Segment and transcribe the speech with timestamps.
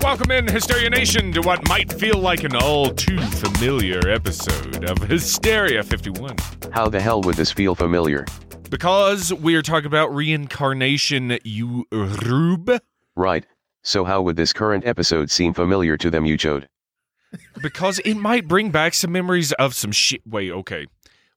[0.00, 4.98] Welcome in, Hysteria Nation, to what might feel like an all too familiar episode of
[4.98, 6.36] Hysteria 51.
[6.72, 8.26] How the hell would this feel familiar?
[8.68, 12.70] Because we are talking about reincarnation, you rube.
[13.16, 13.46] Right.
[13.82, 16.66] So how would this current episode seem familiar to them, you chode?
[17.62, 20.20] Because it might bring back some memories of some shit.
[20.26, 20.86] Wait, okay.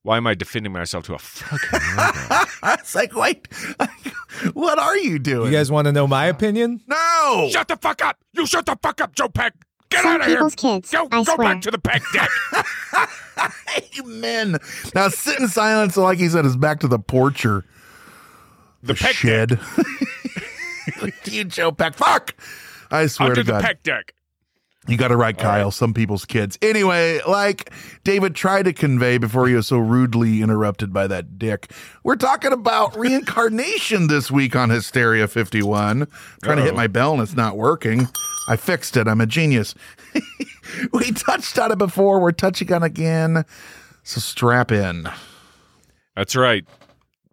[0.08, 2.80] Why am I defending myself to a fucking robot?
[2.80, 3.46] it's like, wait,
[4.54, 5.52] what are you doing?
[5.52, 6.80] You guys want to know my opinion?
[6.88, 7.50] no.
[7.52, 8.18] Shut the fuck up!
[8.32, 9.54] You shut the fuck up, Joe Peck!
[9.90, 10.49] Get Some out of here!
[10.52, 11.38] kids, Go, I go swear.
[11.40, 12.30] back to the Peck deck!
[13.99, 14.60] Amen.
[14.96, 17.66] Now sit in silence, like he said, is back to the porch or
[18.84, 19.60] The Peck deck.
[19.60, 19.60] shed.
[21.26, 21.96] you Joe Peck.
[21.96, 22.34] Fuck.
[22.92, 24.14] I swear Under to the Peck deck.
[24.88, 25.70] You got it right, Kyle.
[25.70, 26.57] Some people's kids.
[26.62, 27.71] Anyway, like
[28.05, 31.71] David tried to convey before he was so rudely interrupted by that dick,
[32.04, 36.08] we're talking about reincarnation this week on Hysteria 51.
[36.41, 36.77] Trying to hit Uh-oh.
[36.77, 38.08] my bell and it's not working.
[38.48, 39.10] I fixed it.
[39.10, 39.76] I'm a genius.
[40.93, 42.21] we touched on it before.
[42.21, 43.43] We're touching on it again.
[44.04, 45.10] So strap in.
[46.15, 46.65] That's right.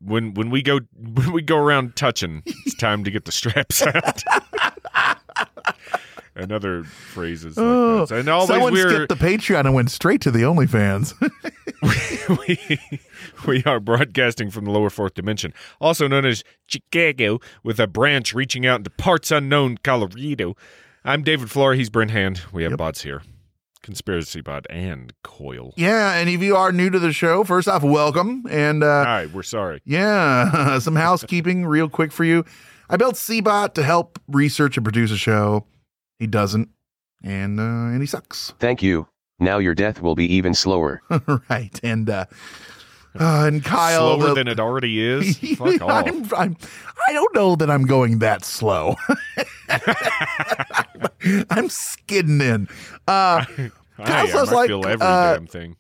[0.01, 3.81] When when we go when we go around touching, it's time to get the straps
[3.83, 4.23] out.
[6.37, 8.19] And other phrases like Oh, that.
[8.19, 11.15] And always someone skipped the Patreon and went straight to the OnlyFans.
[12.49, 12.79] we,
[13.47, 18.35] we are broadcasting from the lower fourth dimension, also known as Chicago, with a branch
[18.35, 20.57] reaching out into parts unknown Colorado.
[21.05, 21.77] I'm David Flora.
[21.77, 22.43] He's Brent Hand.
[22.53, 23.23] We have bots here.
[23.83, 25.75] Conspiracy bot and Kyle.
[25.77, 28.45] yeah, and if you are new to the show, first off, welcome.
[28.49, 29.83] And uh, Hi, we're sorry.
[29.85, 32.47] Yeah, some housekeeping real quick for you.
[32.89, 35.67] I built Cbot to help research and produce a show.
[36.19, 36.69] He doesn't,
[37.23, 38.55] and uh, and he sucks.
[38.59, 39.09] Thank you.
[39.41, 41.03] Now your death will be even slower.
[41.51, 42.27] right, and uh,
[43.19, 44.17] uh, and Kyle.
[44.19, 45.39] Slower the- than it already is.
[45.57, 46.07] Fuck off.
[46.07, 46.57] I'm, I'm,
[47.09, 48.97] I don't know that I'm going that slow.
[51.51, 52.69] I'm skidding in.
[53.09, 53.45] Uh,
[53.97, 54.29] Kyle am.
[54.29, 55.77] sounds like, feel every uh, damn thing.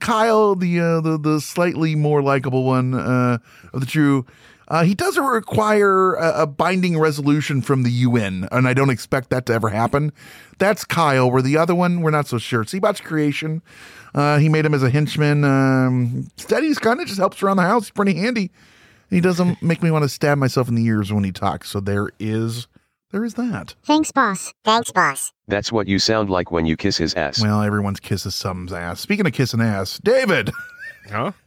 [0.00, 3.38] Kyle, the uh, the the slightly more likable one uh,
[3.72, 4.26] of the two,
[4.68, 9.30] uh, he doesn't require a, a binding resolution from the UN, and I don't expect
[9.30, 10.12] that to ever happen.
[10.58, 11.30] That's Kyle.
[11.30, 12.64] Where the other one, we're not so sure.
[12.64, 13.62] Cbot's creation.
[14.14, 15.44] Uh, he made him as a henchman.
[15.44, 17.84] Um, Steady's kind of just helps around the house.
[17.84, 18.50] He's pretty handy.
[19.10, 21.70] He doesn't make me want to stab myself in the ears when he talks.
[21.70, 22.66] So there is
[23.12, 23.74] there is that.
[23.84, 24.52] Thanks, boss.
[24.64, 25.32] Thanks, boss.
[25.46, 27.40] That's what you sound like when you kiss his ass.
[27.40, 29.00] Well, everyone's kisses some's ass.
[29.00, 30.50] Speaking of kissing ass, David.
[31.10, 31.32] Huh?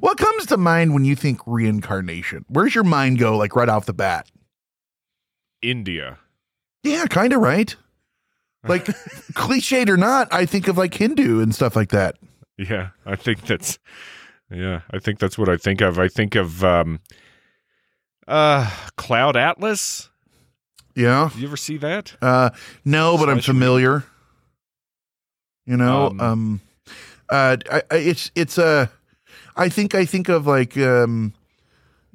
[0.00, 2.44] What comes to mind when you think reincarnation?
[2.48, 4.28] Where's your mind go, like right off the bat?
[5.62, 6.18] India.
[6.82, 7.74] Yeah, kind of right.
[8.68, 8.84] Like,
[9.34, 12.16] cliched or not, I think of like Hindu and stuff like that.
[12.56, 13.78] Yeah, I think that's
[14.52, 15.98] yeah, I think that's what I think of.
[15.98, 17.00] I think of um
[18.28, 20.10] uh Cloud Atlas.
[20.94, 21.30] Yeah.
[21.32, 22.14] Did you ever see that?
[22.22, 22.50] Uh,
[22.84, 24.04] no, but I'm familiar.
[25.66, 26.60] You know, Um, um,
[27.32, 28.90] uh, I, I, it's it's a.
[29.56, 31.32] I think I think of like um,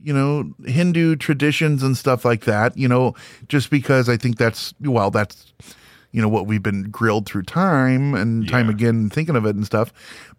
[0.04, 2.78] you know, Hindu traditions and stuff like that.
[2.78, 3.16] You know,
[3.48, 5.54] just because I think that's well, that's
[6.12, 8.74] you know what we've been grilled through time and time Yeah.
[8.74, 9.92] again thinking of it and stuff.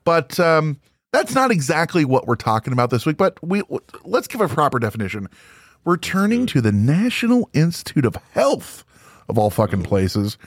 [0.04, 0.78] But um,
[1.12, 3.16] that's not exactly what we're talking about this week.
[3.16, 3.62] But we
[4.04, 5.28] let's give a proper definition.
[5.84, 8.84] We're turning to the National Institute of Health
[9.28, 10.38] of all fucking places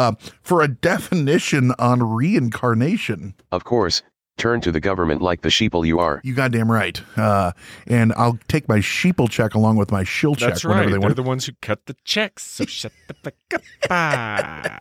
[0.00, 0.12] uh,
[0.42, 3.34] for a definition on reincarnation.
[3.52, 4.02] Of course,
[4.38, 6.20] turn to the government like the sheeple you are.
[6.24, 7.00] You goddamn right.
[7.18, 7.52] Uh,
[7.86, 10.86] and I'll take my sheeple check along with my shill check That's whenever right.
[10.86, 11.16] they They're want.
[11.16, 12.44] the ones who cut the checks.
[12.44, 13.62] So shut the fuck up.
[13.90, 14.78] Ah.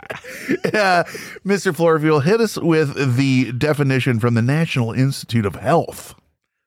[0.66, 1.04] uh,
[1.46, 1.76] Mr.
[1.76, 6.16] Floorfield, hit us with the definition from the National Institute of Health.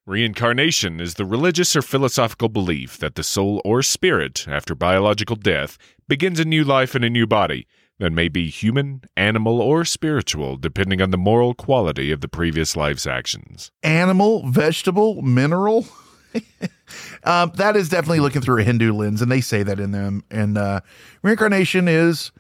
[0.04, 5.78] Reincarnation is the religious or philosophical belief that the soul or spirit, after biological death,
[6.08, 7.66] begins a new life in a new body
[7.98, 12.76] that may be human, animal, or spiritual, depending on the moral quality of the previous
[12.76, 13.70] life's actions.
[13.82, 15.86] Animal, vegetable, mineral.
[17.24, 20.24] um, that is definitely looking through a Hindu lens, and they say that in them.
[20.30, 20.80] And uh,
[21.22, 22.32] reincarnation is,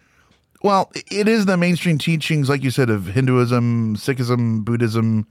[0.62, 5.26] well, it is the mainstream teachings, like you said, of Hinduism, Sikhism, Buddhism,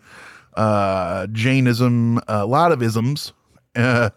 [0.56, 3.34] uh, Jainism, a lot of isms.
[3.76, 4.12] Uh,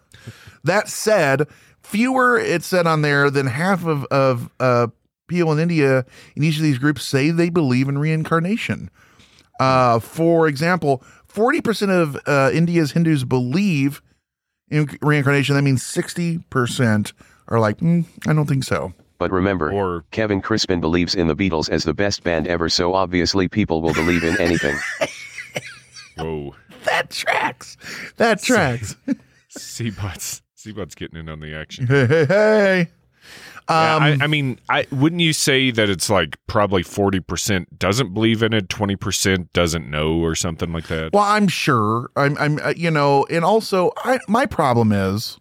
[0.63, 1.47] that said,
[1.81, 4.87] fewer, it said on there, than half of, of uh,
[5.27, 6.05] people in India
[6.35, 8.89] in each of these groups say they believe in reincarnation.
[9.59, 14.01] Uh, for example, 40% of uh, India's Hindus believe
[14.69, 15.55] in reincarnation.
[15.55, 17.13] That means 60%
[17.47, 18.93] are like, mm, I don't think so.
[19.17, 22.93] But remember, Or- Kevin Crispin believes in the Beatles as the best band ever, so
[22.93, 24.75] obviously people will believe in anything.
[26.17, 26.55] Whoa.
[26.83, 27.77] That tracks.
[28.17, 28.95] That tracks.
[29.57, 31.87] Cbot's Cbot's getting in on the action.
[31.87, 32.87] hey, hey, hey.
[33.69, 37.79] Yeah, Um, I, I mean, I wouldn't you say that it's like probably forty percent
[37.79, 41.13] doesn't believe in it, twenty percent doesn't know, or something like that.
[41.13, 42.09] Well, I'm sure.
[42.15, 45.39] I'm, I'm, uh, you know, and also, I, my problem is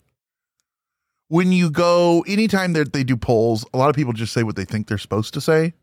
[1.28, 4.56] when you go, anytime that they do polls, a lot of people just say what
[4.56, 5.74] they think they're supposed to say.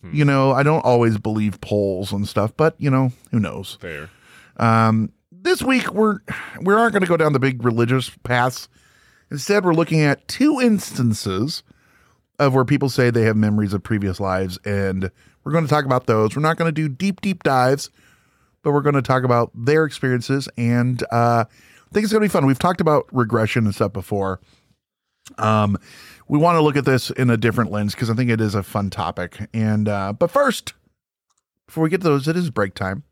[0.00, 0.14] Hmm.
[0.14, 3.76] You know, I don't always believe polls and stuff, but you know, who knows?
[3.80, 4.08] Fair.
[4.56, 6.20] Um, this week we're
[6.60, 8.68] we aren't going to go down the big religious paths.
[9.32, 11.62] Instead, we're looking at two instances
[12.38, 15.10] of where people say they have memories of previous lives, and
[15.42, 16.36] we're going to talk about those.
[16.36, 17.88] We're not going to do deep, deep dives,
[18.62, 22.28] but we're going to talk about their experiences, and uh, I think it's going to
[22.28, 22.44] be fun.
[22.44, 24.38] We've talked about regression and stuff before.
[25.38, 25.78] Um,
[26.28, 28.54] we want to look at this in a different lens because I think it is
[28.54, 29.48] a fun topic.
[29.54, 30.74] And uh, but first,
[31.66, 33.04] before we get to those, it is break time.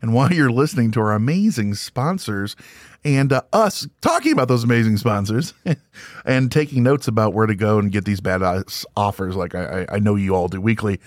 [0.00, 2.56] And while you're listening to our amazing sponsors
[3.04, 5.54] and uh, us talking about those amazing sponsors
[6.24, 9.98] and taking notes about where to go and get these badass offers, like I, I
[9.98, 11.00] know you all do weekly,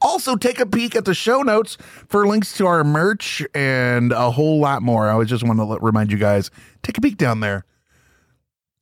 [0.00, 1.76] also take a peek at the show notes
[2.08, 5.08] for links to our merch and a whole lot more.
[5.08, 6.50] I just want to let, remind you guys
[6.82, 7.64] take a peek down there.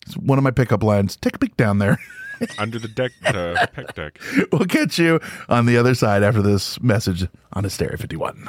[0.07, 1.17] It's one of my pickup lines.
[1.17, 1.99] Take a peek down there.
[2.59, 4.21] Under the deck, uh, peck deck.
[4.53, 8.49] we'll catch you on the other side after this message on Hysteria 51.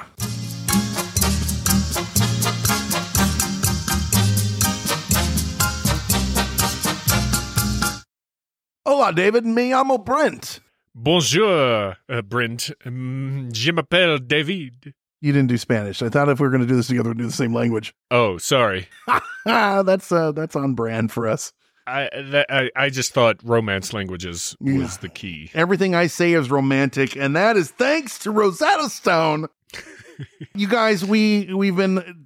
[8.99, 9.45] Hola, David.
[9.45, 10.59] Me llamo Brent.
[10.93, 12.69] Bonjour, uh, Brent.
[12.85, 14.93] Um, je m'appelle David.
[15.21, 16.01] You didn't do Spanish.
[16.01, 17.93] I thought if we were going to do this together, we'd do the same language.
[18.11, 18.89] Oh, sorry.
[19.45, 21.53] That's uh, that's on brand for us.
[21.87, 24.97] I, that, I I just thought romance languages was Yeah.
[24.99, 25.49] the key.
[25.53, 29.47] Everything I say is romantic, and that is thanks to Rosetta Stone.
[30.55, 32.25] you guys, we we've been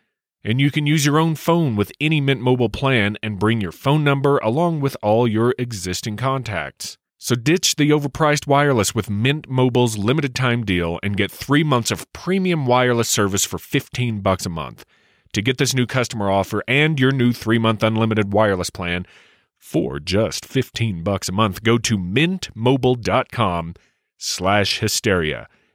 [0.43, 3.71] And you can use your own phone with any Mint Mobile plan and bring your
[3.71, 6.97] phone number along with all your existing contacts.
[7.19, 11.91] So ditch the overpriced wireless with Mint Mobile's limited time deal and get 3 months
[11.91, 14.83] of premium wireless service for 15 bucks a month.
[15.33, 19.05] To get this new customer offer and your new 3-month unlimited wireless plan
[19.59, 23.75] for just 15 bucks a month, go to mintmobile.com
[24.17, 25.47] slash hysteria.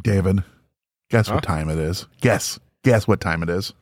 [0.00, 0.44] David,
[1.10, 2.06] guess what time it is?
[2.20, 2.58] Guess.
[2.84, 3.72] Guess what time it is.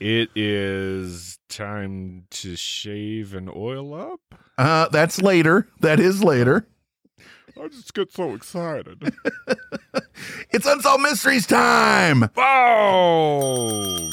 [0.00, 4.20] It is time to shave and oil up.
[4.58, 5.68] Uh, that's later.
[5.80, 6.66] That is later.
[7.60, 9.14] I just get so excited.
[10.50, 12.24] It's Unsolved Mysteries time.
[12.36, 14.10] oh!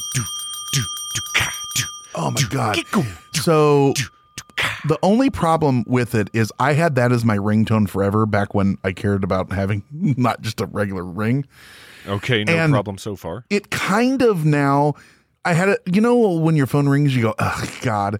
[2.16, 2.78] Oh my God.
[3.34, 4.19] So do, do, ka.
[4.88, 8.78] The only problem with it is I had that as my ringtone forever back when
[8.84, 11.46] I cared about having not just a regular ring.
[12.08, 13.46] Okay, no And- problem so far.
[13.50, 14.94] It kind of now,
[15.46, 18.20] I had it, you know, when your phone rings, you go, oh God.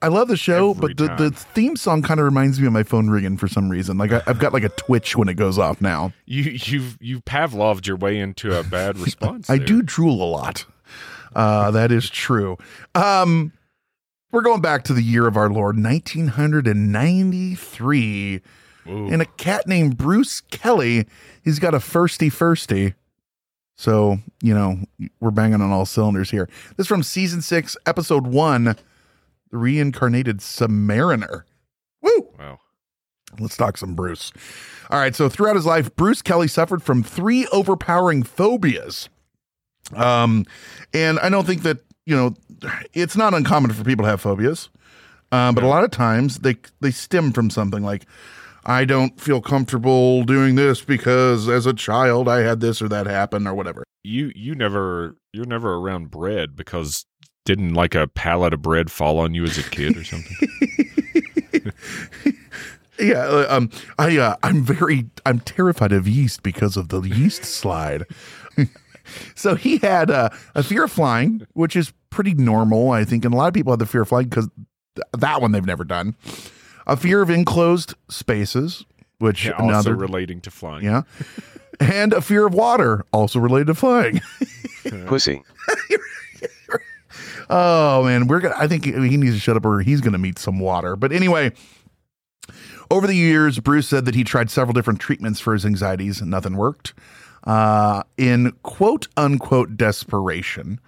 [0.00, 2.72] I love the show, Every but the, the theme song kind of reminds me of
[2.72, 3.98] my phone ringing for some reason.
[3.98, 6.12] Like I, I've got like a twitch when it goes off now.
[6.24, 9.50] You you've you've Pavloved your way into a bad response.
[9.50, 9.66] I there.
[9.66, 10.66] do drool a lot.
[11.34, 12.56] Uh, that is true.
[12.94, 13.52] Um,
[14.30, 18.42] we're going back to the year of our Lord, 1993.
[18.88, 19.08] Ooh.
[19.08, 21.06] And a cat named Bruce Kelly,
[21.42, 22.94] he's got a firsty firsty.
[23.76, 24.78] So, you know,
[25.20, 26.48] we're banging on all cylinders here.
[26.76, 28.76] This is from season six, episode one,
[29.50, 31.42] The Reincarnated Submariner.
[32.02, 32.28] Woo!
[32.38, 32.60] Wow.
[33.38, 34.32] Let's talk some Bruce.
[34.90, 35.14] All right.
[35.14, 39.08] So throughout his life, Bruce Kelly suffered from three overpowering phobias.
[39.94, 40.44] Um,
[40.92, 42.34] and I don't think that you know
[42.92, 44.68] it's not uncommon for people to have phobias,
[45.32, 48.06] um, but a lot of times they they stem from something like
[48.64, 53.06] I don't feel comfortable doing this because as a child I had this or that
[53.06, 53.84] happen or whatever.
[54.04, 57.06] You you never you're never around bread because
[57.44, 60.36] didn't like a pallet of bread fall on you as a kid or something?
[63.00, 67.44] Yeah, uh, um, I uh, I'm very I'm terrified of yeast because of the yeast
[67.44, 68.04] slide.
[69.34, 73.32] So he had uh, a fear of flying, which is pretty normal, I think, and
[73.34, 74.48] a lot of people have the fear of flying because
[74.96, 76.16] th- that one they've never done.
[76.86, 78.84] A fear of enclosed spaces,
[79.18, 80.84] which Yeah, also another relating to flying.
[80.84, 81.02] yeah,
[81.80, 84.20] and a fear of water, also related to flying.
[85.06, 85.42] Pussy.
[87.50, 88.54] Oh man, we're gonna.
[88.58, 90.96] I think he needs to shut up, or he's gonna meet some water.
[90.96, 91.52] But anyway,
[92.90, 96.30] over the years, Bruce said that he tried several different treatments for his anxieties, and
[96.30, 96.92] nothing worked.
[97.44, 100.80] Uh, in quote unquote desperation,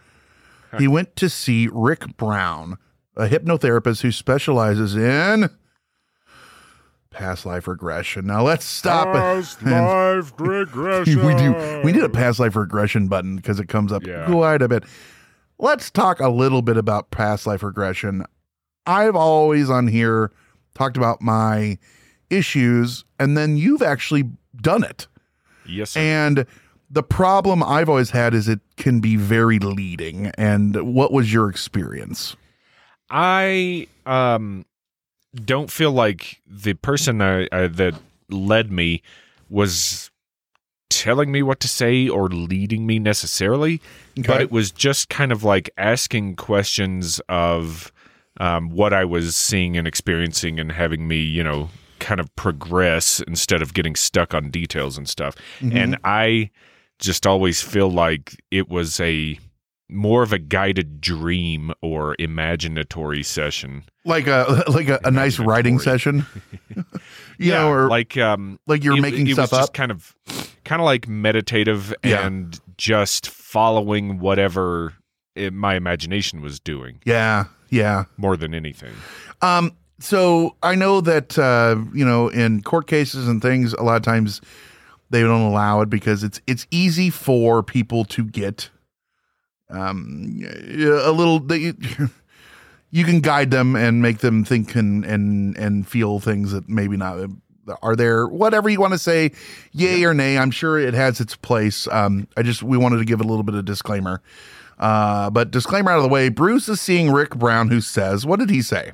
[0.79, 2.77] he went to see Rick Brown,
[3.17, 5.51] a hypnotherapist who specializes in
[7.11, 8.27] past life regression.
[8.27, 9.13] Now let's stop it.
[9.19, 11.27] Past life regression.
[11.27, 11.81] we do.
[11.85, 14.27] We need a past life regression button because it comes up Yeah.
[14.27, 14.85] quite a bit.
[15.59, 18.25] Let's talk a little bit about past life regression.
[18.87, 20.31] I've always on here
[20.75, 21.79] talked about my
[22.31, 25.07] issues, and then you've actually done it.
[25.71, 26.01] Yes, sir.
[26.01, 26.47] And
[26.91, 30.27] the problem I've always had is it can be very leading.
[30.37, 32.37] And what was your experience?
[33.09, 34.65] I um
[35.45, 37.95] don't feel like the person I, I, that
[38.31, 39.03] led me
[39.49, 40.11] was
[40.89, 43.81] telling me what to say or leading me necessarily,
[44.17, 47.93] but it was just kind of like asking questions of
[48.41, 51.71] um, what I was seeing and experiencing and having me, you know,
[52.01, 55.35] kind of progress instead of getting stuck on details and stuff.
[55.61, 56.51] And I
[56.99, 59.39] just always feel like it was a
[59.89, 63.85] more of a guided dream or imaginatory session.
[64.05, 66.25] like a like a, a nice writing session.
[67.39, 69.75] you know, or like um like you're it- making it stuff was just up.
[69.75, 70.15] kind of
[70.65, 72.27] kind of like meditative Yeah.
[72.27, 74.95] and just following whatever
[75.35, 78.05] it, my imagination was doing yeah, yeah.
[78.17, 78.93] more than anything.
[79.43, 83.97] Um, so I know that uh, you know in court cases and things, a lot
[83.97, 84.41] of times
[85.11, 88.71] they don't allow it because it's it's easy for people to get
[89.69, 91.39] um a little.
[91.41, 91.75] They,
[92.91, 96.97] you can guide them and make them think and and and feel things that maybe
[96.97, 97.29] not
[97.83, 98.27] are there.
[98.27, 99.33] Whatever you want to say,
[99.73, 100.39] yay or nay.
[100.39, 101.87] I'm sure it has its place.
[101.89, 104.23] Um, I just we wanted to give it a little bit of disclaimer.
[104.79, 106.31] Uh, but disclaimer out of the way.
[106.31, 108.93] Bruce is seeing Rick Brown, who says, "What did he say?"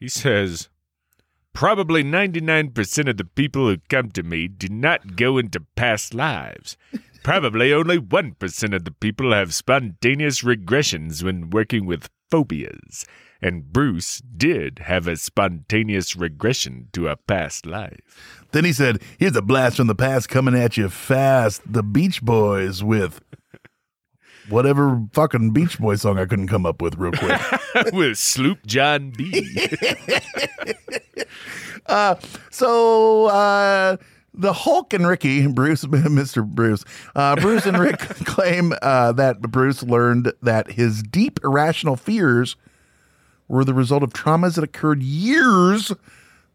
[0.00, 0.70] He says,
[1.52, 6.76] Probably 99% of the people who come to me do not go into past lives.
[7.22, 13.04] Probably only 1% of the people have spontaneous regressions when working with phobias.
[13.42, 18.00] And Bruce did have a spontaneous regression to a past life.
[18.52, 21.60] Then he said, Here's a blast from the past coming at you fast.
[21.70, 23.20] The Beach Boys with
[24.50, 27.40] whatever fucking Beach Boy song I couldn't come up with real quick.
[27.92, 29.56] with Sloop John B.
[31.86, 32.16] uh,
[32.50, 33.96] so uh,
[34.34, 36.46] the Hulk and Ricky, Bruce, Mr.
[36.46, 42.56] Bruce, uh, Bruce and Rick claim uh, that Bruce learned that his deep irrational fears
[43.48, 45.92] were the result of traumas that occurred years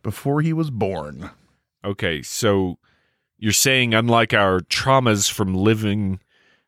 [0.02, 1.30] before he was born.
[1.84, 2.78] Okay, so
[3.38, 6.20] you're saying, unlike our traumas from living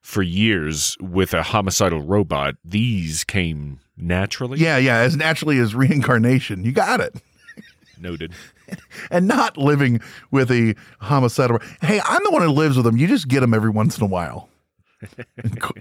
[0.08, 4.58] for years with a homicidal robot, these came naturally?
[4.58, 6.64] Yeah, yeah, as naturally as reincarnation.
[6.64, 7.22] You got it.
[8.00, 8.32] Noted.
[9.12, 10.00] and not living
[10.32, 11.60] with a homicidal.
[11.82, 12.96] Hey, I'm the one who lives with them.
[12.96, 14.48] You just get them every once in a while.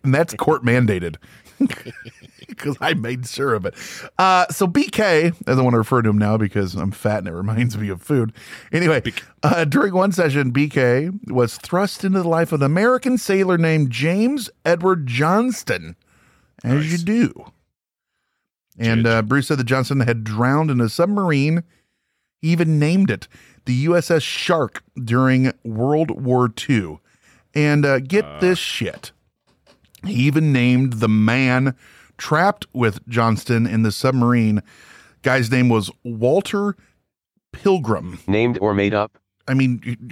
[0.02, 1.16] And that's court mandated
[2.46, 3.74] because I made sure of it.
[4.18, 7.28] Uh, so BK, as I want to refer to him now because I'm fat and
[7.28, 8.32] it reminds me of food.
[8.72, 9.02] Anyway,
[9.42, 13.90] uh, during one session, BK was thrust into the life of an American sailor named
[13.90, 15.96] James Edward Johnston,
[16.62, 17.52] as you do.
[18.78, 21.64] And uh, Bruce said that Johnston had drowned in a submarine.
[22.42, 23.28] He even named it
[23.64, 27.00] the USS Shark during World War II.
[27.56, 29.12] And uh, get this shit.
[30.04, 31.74] He even named the man
[32.18, 34.62] trapped with Johnston in the submarine.
[35.22, 36.76] Guy's name was Walter
[37.52, 38.18] Pilgrim.
[38.28, 39.18] Named or made up?
[39.48, 39.78] I mean,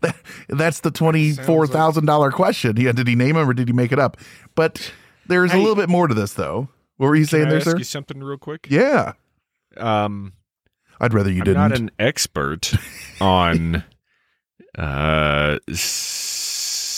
[0.00, 0.16] that,
[0.48, 2.76] that's the twenty-four thousand dollar question.
[2.78, 4.16] Yeah, did he name him or did he make it up?
[4.54, 4.92] But
[5.26, 6.68] there's a little bit more to this, though.
[6.96, 7.76] What were you saying I there, ask sir?
[7.78, 8.66] you something real quick?
[8.70, 9.12] Yeah,
[9.76, 10.32] Um,
[11.00, 11.60] I'd rather you I'm didn't.
[11.60, 12.72] not an expert
[13.20, 13.84] on
[14.78, 15.58] uh,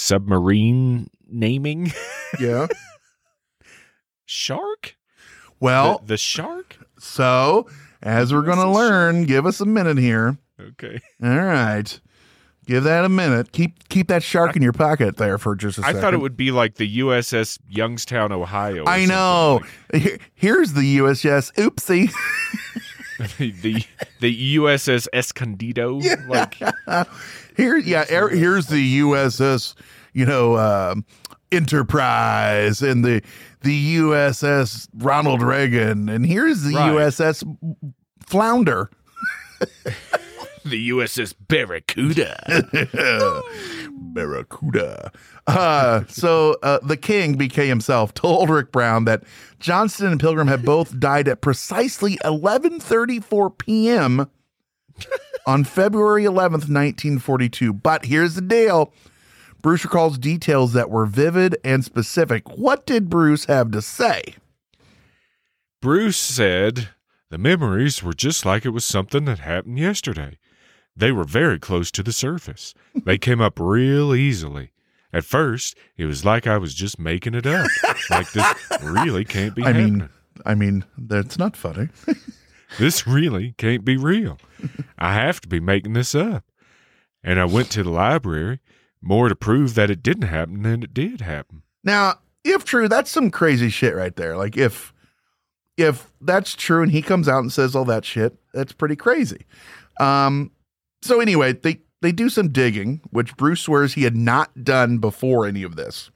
[0.07, 1.93] submarine naming.
[2.41, 2.67] yeah.
[4.27, 4.97] Shark?
[5.61, 6.77] Well, the, the shark?
[6.99, 7.67] so
[8.03, 10.37] as we're going to learn, give us a minute here.
[10.61, 11.01] Okay.
[11.23, 11.99] All right.
[12.67, 13.53] Give that a minute.
[13.53, 15.99] Keep keep that shark in your pocket there for just a I second.
[15.99, 18.85] I thought it would be like the USS Youngstown, Ohio.
[18.87, 19.61] I know.
[19.95, 21.53] Here- Here's the USS.
[21.55, 22.11] Oopsie.
[23.39, 23.85] the
[24.21, 26.01] the USS Escondido.
[26.27, 26.59] Like
[27.57, 28.05] Here, yeah.
[28.13, 29.75] er- Here's the USS.
[30.13, 31.05] You know, um,
[31.53, 33.23] Enterprise and the
[33.63, 36.93] the USS Ronald Reagan, and here's the Right.
[36.93, 37.45] USS
[38.27, 38.91] Flounder.
[40.65, 42.37] the USS Barracuda.
[43.91, 45.13] Barracuda.
[45.47, 49.23] Uh, so uh, the king, BK himself, told Rick Brown that
[49.61, 54.27] Johnston and Pilgrim had both died at precisely 11:34 p.m.
[55.47, 57.73] on February 11th, 1942.
[57.73, 58.93] But here's the deal.
[59.63, 62.57] Bruce recalls details that were vivid and specific.
[62.57, 64.35] What did Bruce have to say?
[65.81, 66.89] Bruce said
[67.31, 70.39] the memories were just like it was something that happened yesterday.
[70.97, 72.75] They were very close to the surface.
[73.05, 74.71] They came up real easily.
[75.13, 77.69] At first, it was like I was just making it up.
[78.11, 78.47] like this
[78.83, 79.99] really can't be I happening.
[79.99, 80.09] mean,
[80.45, 81.89] I mean, that's not funny.
[82.79, 84.39] this really can't be real.
[84.99, 86.45] I have to be making this up.
[87.23, 88.61] And I went to the library
[89.03, 91.63] more to prove that it didn't happen than it did happen.
[91.85, 94.37] Now, if true, that's some crazy shit right there.
[94.37, 94.93] Like if
[95.77, 99.47] if that's true and he comes out and says all that shit, that's pretty crazy.
[99.99, 100.51] Um
[101.03, 105.47] so anyway, they they do some digging, which Bruce swears he had not done before
[105.47, 106.11] any of this.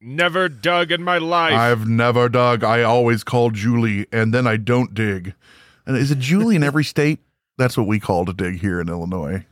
[0.00, 1.54] Never dug in my life.
[1.54, 2.62] I've never dug.
[2.62, 5.34] I always call Julie and then I don't dig.
[5.88, 7.18] And is it Julie in every state?
[7.56, 9.46] That's what we call to dig here in Illinois.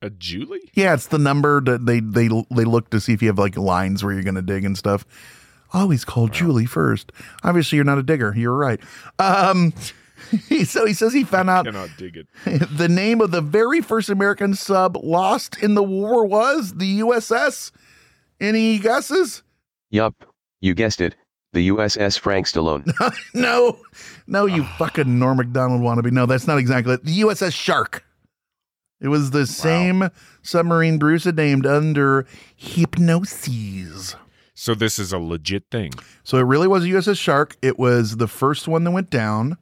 [0.00, 0.70] A Julie?
[0.74, 3.56] Yeah, it's the number that they they they look to see if you have like
[3.56, 5.04] lines where you're going to dig and stuff.
[5.72, 7.10] Always call Julie first.
[7.42, 8.32] Obviously, you're not a digger.
[8.36, 8.78] You're right.
[9.18, 9.72] Um,
[10.64, 12.28] so he says he found out Cannot dig it.
[12.70, 17.72] the name of the very first American sub lost in the war was the USS.
[18.40, 19.42] Any guesses?
[19.90, 20.14] Yup,
[20.60, 21.16] you guessed it,
[21.56, 22.92] the USS Frank Stallone.
[23.34, 23.78] No,
[24.26, 26.12] no, you fucking Norm Macdonald wannabe.
[26.12, 27.04] No, that's not exactly it.
[27.04, 28.04] The USS Shark.
[29.00, 30.10] It was the same
[30.42, 34.16] submarine Bruce had named under hypnosis.
[34.54, 35.92] So this is a legit thing.
[36.24, 37.56] So it really was a USS Shark.
[37.60, 39.58] It was the first one that went down.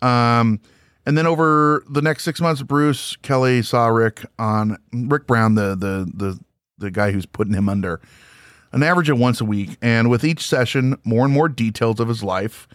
[0.00, 0.60] Um,
[1.04, 5.70] and then over the next six months, Bruce Kelly saw Rick on Rick Brown, the
[5.70, 6.40] the the
[6.78, 8.00] the guy who's putting him under,
[8.72, 9.76] an average of once a week.
[9.82, 12.68] And with each session, more and more details of his life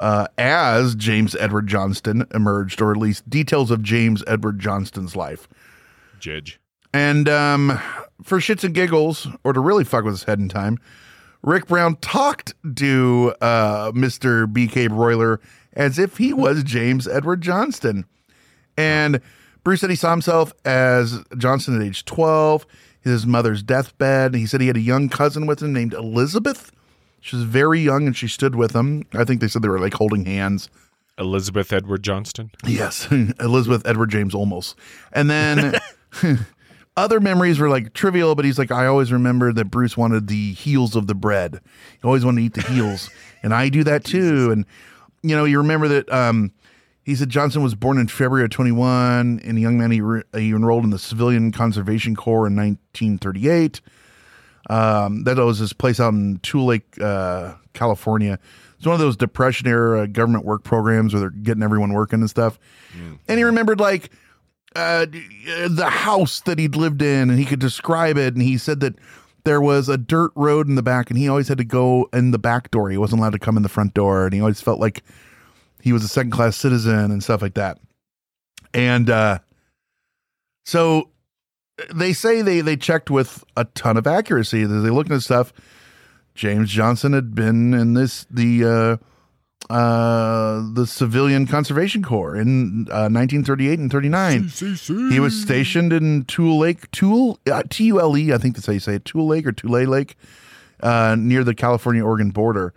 [0.00, 5.48] uh, as James Edward Johnston emerged, or at least details of James Edward Johnston's life.
[6.20, 6.60] Judge.
[6.92, 7.78] And um,
[8.22, 10.78] for shits and giggles, or to really fuck with his head in time,
[11.42, 14.46] Rick Brown talked to uh, Mr.
[14.46, 15.40] BK Broiler
[15.74, 18.06] as if he was James Edward Johnston.
[18.76, 19.20] And
[19.62, 22.66] Bruce said he saw himself as Johnston at age 12,
[23.06, 24.34] his mother's deathbed.
[24.34, 26.72] He said he had a young cousin with him named Elizabeth.
[27.20, 29.04] She was very young and she stood with him.
[29.12, 30.68] I think they said they were like holding hands.
[31.18, 32.50] Elizabeth Edward Johnston.
[32.64, 33.08] Yes,
[33.40, 34.74] Elizabeth Edward James Olmos.
[35.12, 35.74] And then
[36.96, 40.52] other memories were like trivial, but he's like, I always remember that Bruce wanted the
[40.52, 41.60] heels of the bread.
[42.00, 43.10] He always wanted to eat the heels.
[43.42, 44.50] and I do that too.
[44.50, 44.66] And,
[45.22, 46.52] you know, you remember that um,
[47.06, 50.24] he said Johnson was born in February of 21, and a young man, he, re-
[50.34, 53.80] he enrolled in the Civilian Conservation Corps in 1938.
[54.68, 58.40] Um, that was his place out in Tule Lake, uh, California.
[58.76, 62.28] It's one of those Depression era government work programs where they're getting everyone working and
[62.28, 62.58] stuff.
[63.28, 64.10] And he remembered like
[64.74, 68.34] uh, the house that he'd lived in, and he could describe it.
[68.34, 68.96] And he said that
[69.44, 72.32] there was a dirt road in the back, and he always had to go in
[72.32, 72.90] the back door.
[72.90, 75.04] He wasn't allowed to come in the front door, and he always felt like
[75.86, 77.78] he was a second class citizen and stuff like that.
[78.74, 79.38] And uh,
[80.64, 81.10] so
[81.94, 84.64] they say they they checked with a ton of accuracy.
[84.64, 85.52] They looked at stuff.
[86.34, 88.98] James Johnson had been in this the
[89.70, 94.42] uh, uh, the Civilian Conservation Corps in uh, 1938 and 39.
[95.12, 98.32] He was stationed in Tule Lake, Tule uh, T U L E.
[98.32, 100.16] I think that's how you say it, Tule Lake or Tule Lake,
[100.80, 102.74] uh, near the California Oregon border.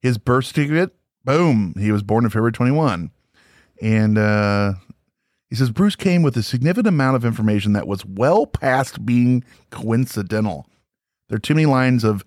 [0.00, 0.94] His birth certificate,
[1.28, 3.10] boom, he was born in February 21,
[3.82, 4.72] and uh,
[5.50, 9.44] he says Bruce came with a significant amount of information that was well past being
[9.68, 10.66] coincidental.
[11.28, 12.24] There are too many lines of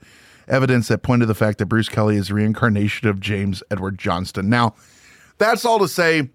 [0.48, 4.52] evidence that point to the fact that Bruce Kelly is reincarnation of James Edward Johnston.
[4.52, 4.76] Now,
[5.40, 6.30] that's all to say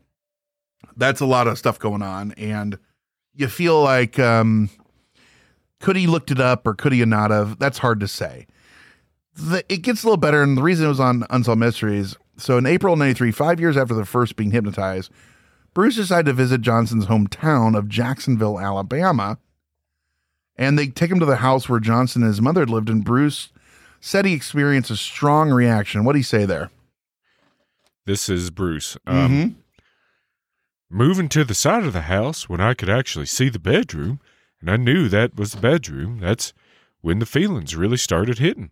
[0.97, 2.81] that's a lot of stuff going on, and
[3.33, 4.71] you feel like um,
[5.79, 7.61] could he looked it up or could he not have?
[7.61, 8.49] That's hard to say.
[9.35, 12.17] The, it gets a little better, and the reason it was on Unsolved Mysteries.
[12.37, 15.11] So in April of '93, five years after the first being hypnotized,
[15.75, 19.39] Bruce decided to visit Johnson's hometown of Jacksonville, Alabama,
[20.57, 22.89] and they take him to the house where Johnson and his mother had lived.
[22.89, 23.51] And Bruce
[24.01, 26.05] said he experienced a strong reaction.
[26.05, 26.71] What do he say there?
[28.05, 28.97] This is Bruce.
[29.07, 29.57] Um,
[30.89, 34.21] Moving to the side of the house when I could actually see the bedroom,
[34.61, 36.53] and I knew that was the bedroom, that's
[37.01, 38.71] when the feelings really started hitting.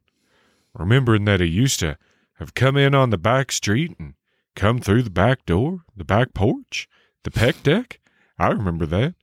[0.74, 1.98] Remembering that he used to
[2.35, 4.14] have come in on the back street and
[4.57, 6.88] come through the back door, the back porch,
[7.23, 8.01] the peck deck.
[8.38, 9.14] I remember that.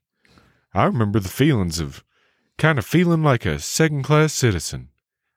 [0.74, 2.04] I remember the feelings of
[2.58, 4.90] kind of feeling like a second class citizen.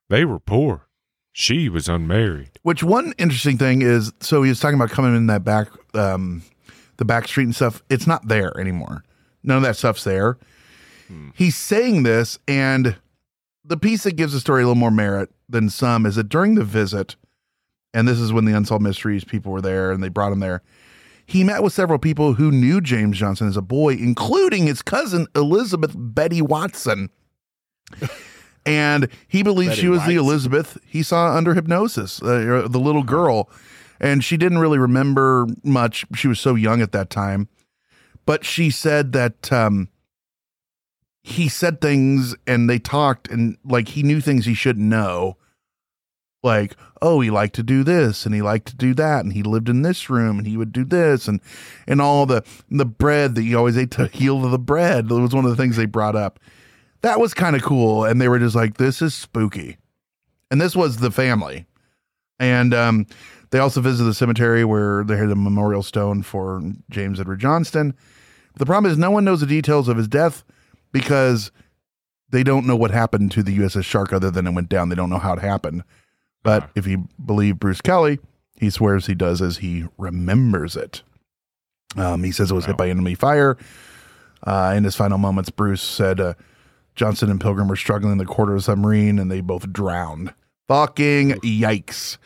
[0.09, 0.89] They were poor.
[1.33, 2.61] She was unmarried.
[2.63, 6.43] Which one interesting thing is, so he was talking about coming in that back, um,
[6.99, 7.83] the back street and stuff.
[7.91, 9.03] It's not there anymore.
[9.43, 10.39] None of that stuff's there.
[11.35, 12.97] He's saying this, and
[13.65, 16.55] the piece that gives the story a little more merit than some is that during
[16.55, 17.17] the visit,
[17.95, 20.63] and this is when the Unsolved Mysteries people were there and they brought him there,
[21.25, 25.27] he met with several people who knew James Johnson as a boy, including his cousin
[25.35, 27.09] Elizabeth Betty Watson.
[28.67, 33.05] and he believes Betty she was the Elizabeth he saw under hypnosis, uh, the little
[33.05, 33.49] girl.
[34.01, 36.05] And she didn't really remember much.
[36.15, 37.49] She was so young at that time.
[38.27, 39.89] But she said that um,
[41.23, 45.37] he said things and they talked and like he knew things he shouldn't know
[46.45, 49.43] like oh he liked to do this and he liked to do that and he
[49.43, 51.41] lived in this room and he would do this and
[51.87, 55.35] and all the the bread that he always ate to heal the bread that was
[55.35, 56.39] one of the things they brought up
[57.01, 59.77] that was kind of cool and they were just like this is spooky
[60.51, 61.67] and this was the family
[62.39, 63.07] and um
[63.51, 67.95] they also visited the cemetery where they had a memorial stone for james edward johnston
[68.57, 70.45] the problem is no one knows the details of his death
[70.93, 71.51] because
[72.31, 74.89] they don't know what happened to the USS Shark other than it went down.
[74.89, 75.85] They don't know how it happened.
[76.45, 76.73] But Uh-huh.
[76.77, 78.21] if you believe Bruce Kelly,
[78.57, 81.03] he swears he does as he remembers it.
[81.97, 83.57] Um, he says it was hit by enemy fire.
[84.47, 86.35] Uh, in his final moments, Bruce said uh,
[86.95, 90.33] Johnson and Pilgrim were struggling in the quarter of a submarine and they both drowned.
[90.69, 92.19] Fucking yikes.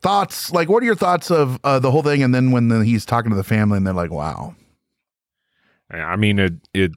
[0.00, 0.52] Thoughts?
[0.52, 2.22] Like, what are your thoughts of uh, the whole thing?
[2.22, 4.54] And then when the, he's talking to the family and they're like, wow.
[5.90, 6.92] I mean, it it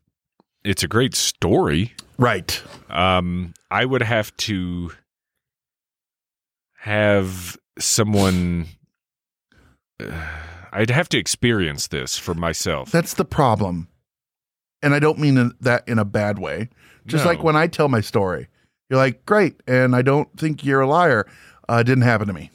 [0.63, 1.93] it's a great story.
[2.17, 2.61] Right.
[2.89, 4.91] Um, I would have to
[6.77, 8.67] have someone.
[9.99, 10.27] uh,
[10.71, 12.91] I'd have to experience this for myself.
[12.91, 13.87] That's the problem.
[14.83, 16.69] And I don't mean that in a bad way.
[17.07, 17.31] Just No.
[17.31, 18.47] like when I tell my story,
[18.89, 19.61] you're like, great.
[19.65, 21.25] And I don't think you're a liar.
[21.67, 22.51] Uh, didn't happen to me.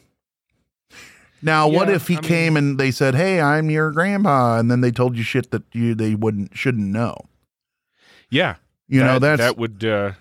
[1.41, 4.71] Now, what if he I mean- came and they said, "Hey, I'm your grandpa," and
[4.71, 7.17] then they told you shit that you they wouldn't shouldn't know?
[8.29, 8.55] yeah,
[8.87, 10.13] You know, that, that's that would uh,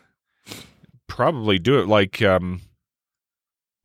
[1.06, 1.86] probably do it.
[1.86, 2.60] Like, um,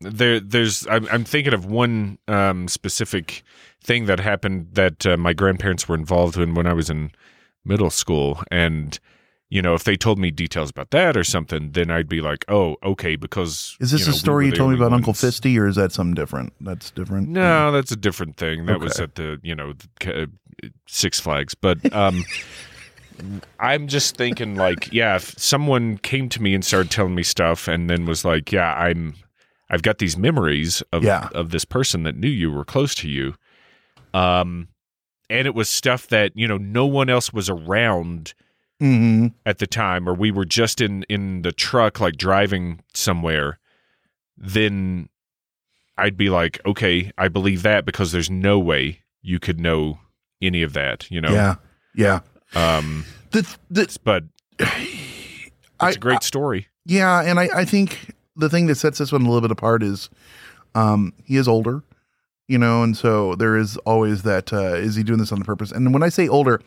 [0.02, 0.86] there, there's.
[0.88, 3.44] I'm, I'm thinking of one um, specific
[3.84, 7.12] thing that happened that uh, my grandparents were involved in when I was in
[7.66, 9.00] middle school, and
[9.50, 12.44] you know, if they told me details about that or something, then I'd be like,
[12.50, 15.12] oh, okay, because is this you know, a story we you told me about Uncle
[15.12, 15.22] ones.
[15.22, 16.54] Fisty, or is that something different?
[16.60, 17.30] That's different.
[17.30, 18.66] No, that's a different thing.
[18.66, 20.26] That was at the you know the, ca-
[20.88, 22.26] Six Flags, but um,
[23.60, 27.68] I'm just thinking like, yeah, if someone came to me and started telling me stuff,
[27.68, 29.16] and then was like, yeah, I'm,
[29.70, 31.30] I've got these memories of Yeah.
[31.34, 33.36] of this person that knew you were close to you,
[34.14, 34.70] um,
[35.30, 38.34] and it was stuff that you know no one else was around
[38.80, 43.58] hmm at the time or we were just in in the truck like driving somewhere
[44.38, 45.10] then
[45.98, 49.98] i'd be like okay i believe that because there's no way you could know
[50.44, 51.56] any of that you know Yeah,
[51.96, 52.20] yeah.
[52.56, 54.26] um The, the, but
[54.60, 59.12] it's I- a great story Yeah, and I, I think the thing that sets this
[59.12, 60.10] one a little bit apart is
[60.76, 61.84] um, he is older,
[62.48, 65.72] you know, and so there is always that uh, is he doing this on purpose?
[65.72, 66.62] And when I say older,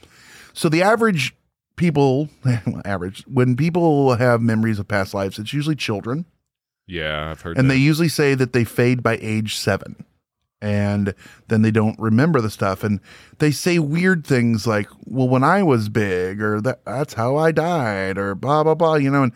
[0.52, 1.34] so the average
[1.76, 6.26] people, well, average, when people have memories of past lives, it's usually children,
[6.86, 7.74] yeah i've heard and that.
[7.74, 10.04] they usually say that they fade by age seven.
[10.62, 11.14] And
[11.48, 13.00] then they don't remember the stuff, and
[13.38, 17.50] they say weird things like, "Well, when I was big," or "That that's how I
[17.50, 18.96] died," or blah blah blah.
[18.96, 19.32] You know, and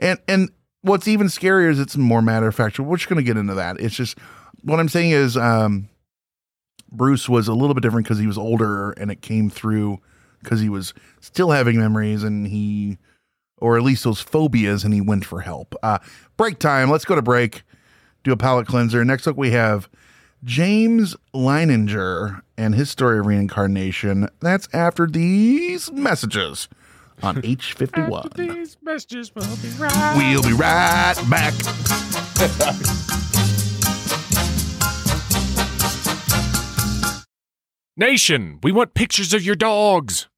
[0.00, 0.50] and and
[0.84, 2.78] what's even scarier is it's more matter of fact.
[2.78, 3.80] We're just going to get into that.
[3.80, 4.18] It's just
[4.62, 5.88] what I'm saying is um,
[6.92, 9.98] Bruce was a little bit different because he was older and it came through
[10.42, 12.98] because he was still having memories and he,
[13.58, 15.74] or at least those phobias, and he went for help.
[15.82, 15.98] Uh,
[16.36, 16.90] break time.
[16.90, 17.62] Let's go to break.
[18.22, 19.02] Do a palate cleanser.
[19.04, 19.88] Next up, we have
[20.44, 24.28] James Leininger and his story of reincarnation.
[24.40, 26.68] That's after these messages
[27.22, 28.34] on H51.
[28.34, 31.54] these messages will be right We'll be right back.
[37.96, 40.28] Nation, we want pictures of your dogs.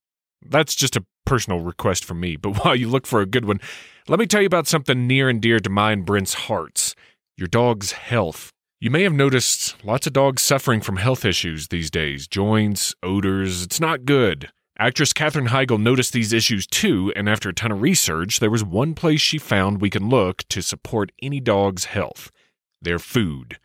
[0.44, 3.60] That's just a personal request from me, but while you look for a good one,
[4.08, 6.94] let me tell you about something near and dear to mine Brent's hearts
[7.36, 8.50] your dog's health.
[8.80, 13.62] You may have noticed lots of dogs suffering from health issues these days joints, odors.
[13.62, 14.50] It's not good.
[14.78, 18.62] Actress Katherine Heigl noticed these issues too, and after a ton of research, there was
[18.62, 22.30] one place she found we can look to support any dog's health
[22.82, 23.58] their food.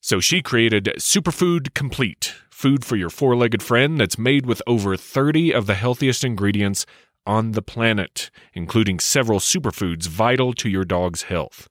[0.00, 4.94] So she created Superfood Complete, food for your four legged friend that's made with over
[4.94, 6.84] 30 of the healthiest ingredients
[7.24, 11.66] on the planet, including several superfoods vital to your dog's health.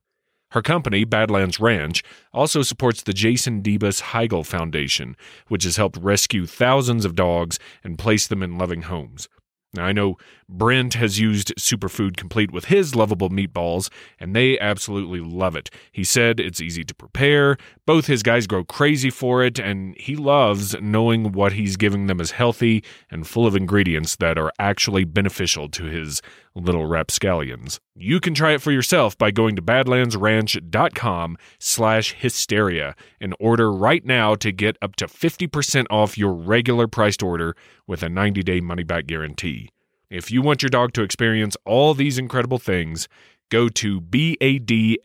[0.52, 5.16] Her company, Badlands Ranch, also supports the Jason Debus Heigl Foundation,
[5.48, 9.28] which has helped rescue thousands of dogs and place them in loving homes.
[9.74, 10.16] Now, I know
[10.48, 15.68] Brent has used Superfood Complete with his lovable meatballs, and they absolutely love it.
[15.92, 20.16] He said it's easy to prepare, both his guys grow crazy for it, and he
[20.16, 25.04] loves knowing what he's giving them is healthy and full of ingredients that are actually
[25.04, 26.22] beneficial to his
[26.58, 27.80] little rapscallions.
[27.94, 34.04] You can try it for yourself by going to badlandsranch.com slash hysteria and order right
[34.04, 39.06] now to get up to 50% off your regular priced order with a 90-day money-back
[39.06, 39.70] guarantee.
[40.10, 43.08] If you want your dog to experience all these incredible things,
[43.50, 45.04] go to B-A-D-L-A-N-D-S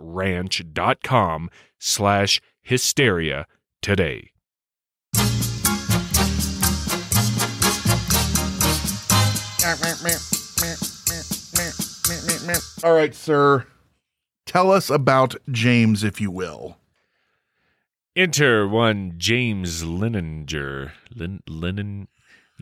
[0.00, 3.46] ranch.com slash hysteria
[3.82, 4.30] today.
[12.84, 13.66] All right, sir.
[14.46, 16.78] Tell us about James, if you will.
[18.16, 20.90] Enter one James Lininger.
[21.14, 22.08] Lin, Lennon.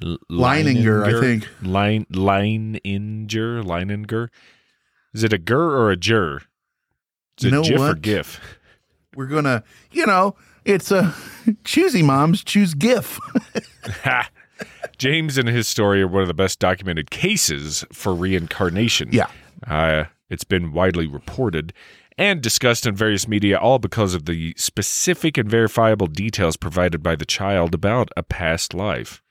[0.03, 1.49] L- Leininger, I think.
[1.63, 4.29] Line Leininger, Leininger.
[5.15, 6.41] Is it a gur or a jur?
[7.39, 7.95] Is You know GIF or?
[7.95, 8.41] GIF?
[9.17, 11.15] We're gonna, you know, it's a
[11.65, 13.19] choosy moms choose GIF.
[14.99, 19.09] James and his story are one of the best documented cases for reincarnation.
[19.13, 19.29] Yeah.
[19.67, 21.73] Uh, it's been widely reported
[22.17, 27.15] and discussed in various media, all because of the specific and verifiable details provided by
[27.15, 29.23] the child about a past life.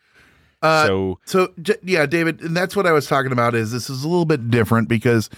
[0.62, 3.54] Uh, so, So j- yeah, David, and that's what I was talking about.
[3.56, 5.30] Is this is a little bit different because,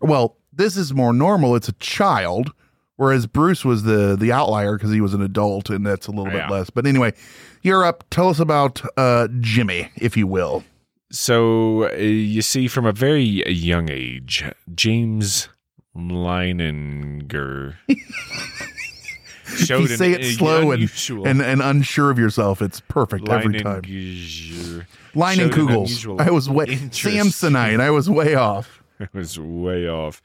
[0.00, 1.54] well, this is more normal.
[1.56, 2.52] It's a child,
[2.96, 6.30] whereas Bruce was the the outlier because he was an adult, and that's a little
[6.32, 6.46] Yeah.
[6.48, 6.70] bit less.
[6.70, 7.14] But anyway,
[7.66, 8.04] you're up.
[8.10, 10.64] Tell us about uh, Jimmy, if you will.
[11.10, 15.48] so uh, you see, from a very young age, James
[15.96, 17.74] Leininger
[19.44, 20.90] showed you say an it slow and,
[21.26, 22.62] and and unsure of yourself.
[22.62, 23.82] It's perfect every time.
[23.82, 26.20] Leininger Line and Kugels.
[26.20, 26.66] I was way.
[26.66, 27.80] Samsonite.
[27.80, 28.82] I was way off.
[29.00, 30.22] I was way off.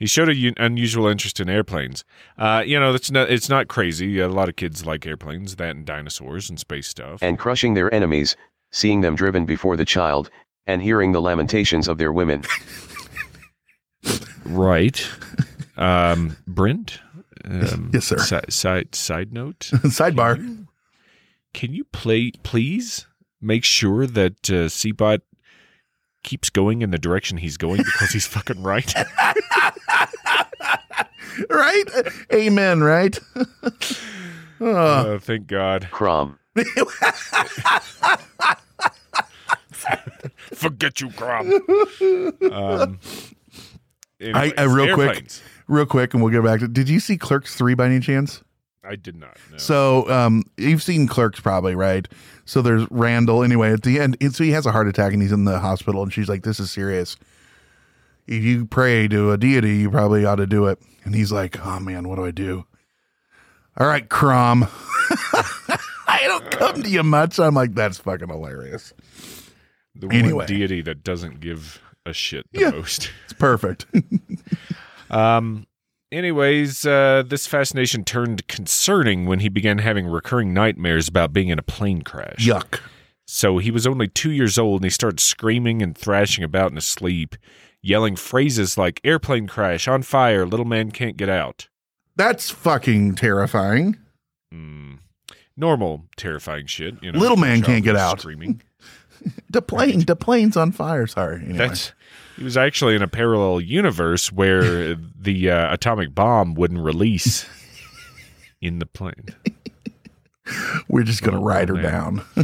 [0.00, 2.04] He showed an un- unusual interest in airplanes.
[2.38, 4.18] Uh, you know, it's not it's not crazy.
[4.18, 7.22] A lot of kids like airplanes, that and dinosaurs and space stuff.
[7.22, 8.34] and crushing their enemies,
[8.72, 10.30] seeing them driven before the child,
[10.66, 12.42] and hearing the lamentations of their women.
[14.44, 15.06] right,
[15.76, 17.00] um, Brent.
[17.44, 18.18] Um, Yes, sir.
[18.18, 20.66] Si- side side note: Sidebar.
[21.52, 23.06] Can you play, please
[23.40, 25.20] make sure that uh, Cbot
[26.22, 28.92] keeps going in the direction he's going because he's fucking right.
[31.50, 31.84] right?
[32.32, 32.82] Amen.
[32.82, 33.18] Right?
[34.60, 35.88] oh, Uh, thank God.
[35.90, 36.38] Crom.
[40.54, 41.52] Forget you, Crom.
[42.52, 43.00] Um,
[44.22, 45.26] I, I real quick,
[45.68, 46.68] real quick, and we'll get back to.
[46.68, 48.42] Did you see Clerks three by any chance?
[48.82, 49.36] I did not.
[49.50, 49.58] know.
[49.58, 52.08] So, um, you've seen Clerks probably, right?
[52.46, 53.42] So there's Randall.
[53.42, 55.58] Anyway, at the end, and so he has a heart attack and he's in the
[55.58, 57.16] hospital, and she's like, "This is serious.
[58.26, 61.64] If you pray to a deity, you probably ought to do it." And he's like,
[61.64, 62.64] "Oh man, what do I do?"
[63.76, 64.64] All right, Crom.
[66.08, 67.38] I don't come to you much.
[67.38, 68.92] I'm like, that's fucking hilarious.
[69.94, 70.32] the anyway.
[70.32, 72.70] one deity that doesn't give a shit the Yeah.
[72.70, 73.10] most.
[73.24, 73.86] It's perfect.
[75.10, 75.66] Um.
[76.12, 81.58] Anyways, uh, this fascination turned concerning when he began having recurring nightmares about being in
[81.58, 82.46] a plane crash.
[82.46, 82.80] Yuck.
[83.26, 86.76] So he was only two years old and he started screaming and thrashing about in
[86.76, 87.36] his sleep,
[87.80, 91.68] yelling phrases like airplane crash, on fire, little man can't get out.
[92.16, 93.96] That's fucking terrifying.
[94.52, 94.98] Mm.
[95.56, 96.96] Normal, terrifying shit.
[97.02, 98.20] You know, Little man can't get out.
[98.20, 98.62] Screaming.
[99.50, 101.06] The plane, the plane's on fire.
[101.06, 101.42] Sorry.
[101.42, 101.58] Anyway.
[101.58, 101.92] That's
[102.40, 107.46] he was actually in a parallel universe where the uh, atomic bomb wouldn't release
[108.62, 109.26] in the plane.
[110.88, 112.22] We're just gonna Oh, ride her down.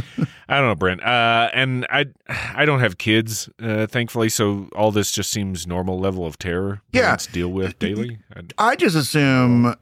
[0.47, 1.03] I don't know, Brent.
[1.03, 5.99] Uh, and I, I don't have kids, uh, thankfully, so all this just seems normal
[5.99, 6.81] level of terror.
[6.93, 7.01] Yeah.
[7.01, 8.19] parents deal with daily.
[8.33, 9.75] I, I just assume uh,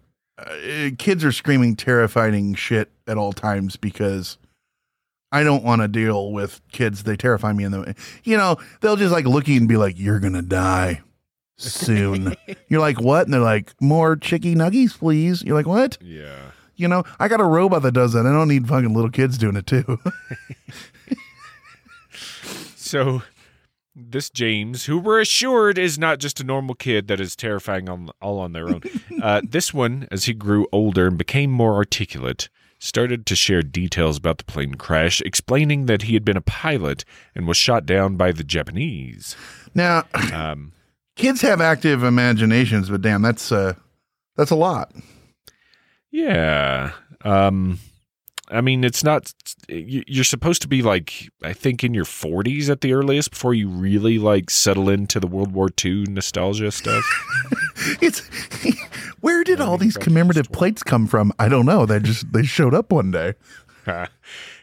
[0.98, 4.38] kids are screaming terrifying shit at all times because
[5.36, 7.04] I don't want to deal with kids.
[7.04, 9.78] They terrify me in the you know, they'll just like look at you and be
[9.78, 11.02] like, You're gonna die
[11.58, 12.36] soon.
[12.70, 13.26] You're like, What?
[13.26, 15.44] And they're like, More chicky nuggies, please.
[15.44, 15.98] You're like, What?
[16.02, 16.52] yeah.
[16.78, 18.26] You know, I got a robot that does that.
[18.26, 19.98] I don't need fucking little kids doing it too.
[22.76, 23.24] So
[23.96, 28.12] this James, who we're assured is not just a normal kid that is terrifying on
[28.22, 28.82] all on their own.
[29.24, 32.48] uh, this one, as he grew older and became more articulate,
[32.86, 37.04] started to share details about the plane crash, explaining that he had been a pilot
[37.34, 39.36] and was shot down by the Japanese.
[39.74, 40.72] now, Um,
[41.16, 43.74] kids have active imaginations, but damn, that's uh
[44.38, 44.92] that's a lot.
[46.12, 46.92] yeah.
[47.22, 47.80] Um,
[48.56, 49.34] I mean, it's not.
[49.68, 53.54] you- You're supposed to be like, I think, in your 40s at the earliest before
[53.54, 57.04] you really like settle into the World War II nostalgia stuff.
[58.02, 58.22] It's
[59.22, 61.32] where did all these commemorative plates come from?
[61.38, 61.86] I don't know.
[61.86, 63.34] They just they showed up one day.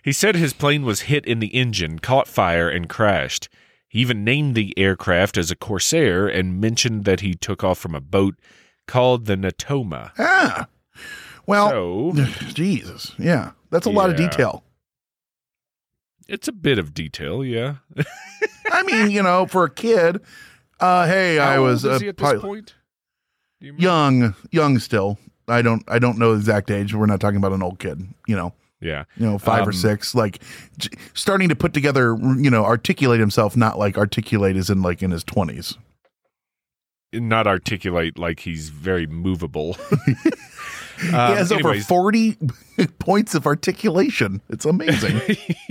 [0.03, 3.49] he said his plane was hit in the engine, caught fire, and crashed.
[3.89, 7.95] He even named the aircraft as a Corsair and mentioned that he took off from
[7.95, 8.35] a boat
[8.89, 10.11] called the Natoma.
[10.19, 10.67] Ah,
[11.47, 12.13] well, So
[12.55, 14.65] Jesus, yeah, that's a lot of detail.
[16.29, 17.77] it's a bit of detail, yeah.
[18.71, 20.21] I mean, you know, for a kid,
[20.81, 22.75] uh, hey, I was is a he at this point?
[23.61, 25.19] You young, young still.
[25.49, 26.95] I don't, I don't know the exact age.
[26.95, 28.03] We're not talking about an old kid.
[28.27, 29.05] You know, Yeah.
[29.17, 30.43] you know, five or Um, six, like
[30.79, 32.17] j- starting to put together.
[32.21, 35.77] You know, articulate himself, not like articulate as in like in his twenties.
[37.13, 39.77] not articulate like he's very movable.
[41.03, 42.37] he has over 40
[42.99, 44.41] points of articulation.
[44.49, 45.21] It's amazing.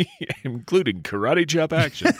[0.43, 2.11] including karate chop action.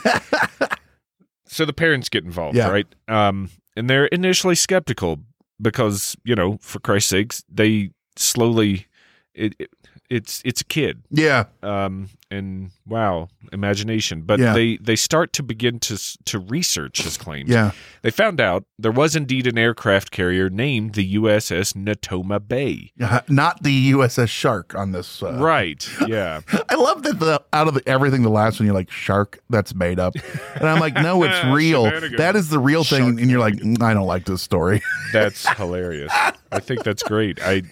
[1.46, 2.68] so the parents get involved, Yeah.
[2.70, 2.86] right?
[3.08, 5.18] Um, and they're initially skeptical
[5.60, 8.86] because you know, for Christ's sakes, they slowly
[9.34, 9.70] it, it
[10.12, 11.44] it's it's a kid, yeah.
[11.62, 14.22] um, and wow, imagination.
[14.22, 14.52] But Yeah.
[14.52, 15.96] they they start to begin to
[16.26, 17.48] to research his claims.
[17.48, 17.72] Yeah.
[18.02, 22.90] They found out there was indeed an aircraft carrier named the USS Natoma Bay.
[22.96, 25.22] Yeah, Not the USS Shark on this.
[25.22, 25.88] Uh, Right.
[26.08, 26.40] Yeah.
[26.68, 29.38] I love that the out of the, everything, the last one you're like shark.
[29.48, 30.14] That's made up,
[30.56, 31.84] and I'm like, no, it's real.
[32.16, 34.82] That is the real thing, and you're like, "Mm, I don't like this story.
[35.12, 36.12] That's hilarious.
[36.50, 37.38] I think that's great.
[37.42, 37.62] I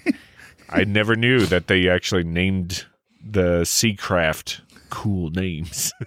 [0.71, 2.87] I never knew that they actually named
[3.25, 4.61] the sea craft
[4.91, 5.93] cool names.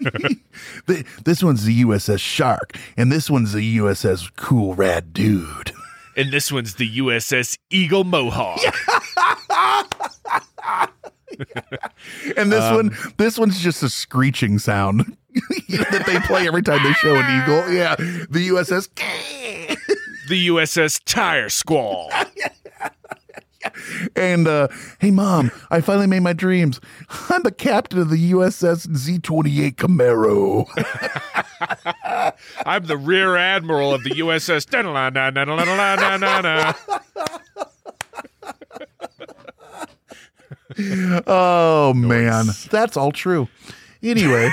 [1.24, 5.72] This one's the USS Shark, and this one's the USS Cool Rad Dude.
[6.18, 8.59] and this one's the USS Eagle Mohawk.
[12.38, 14.99] And this Um, one, this one's just a screeching sound
[15.70, 17.74] that they play every time they show an eagle.
[17.74, 17.95] Yeah,
[18.30, 18.88] the USS.
[20.30, 22.11] The USS Tire Squall.
[24.24, 24.69] And uh,
[24.99, 26.80] hey, mom, I finally made my dreams.
[27.30, 30.65] I'm the captain of the USS Z28 Camaro.
[32.65, 34.63] I'm the rear admiral of the USS.
[41.28, 43.47] Oh man, that's all true.
[44.01, 44.49] Anyway,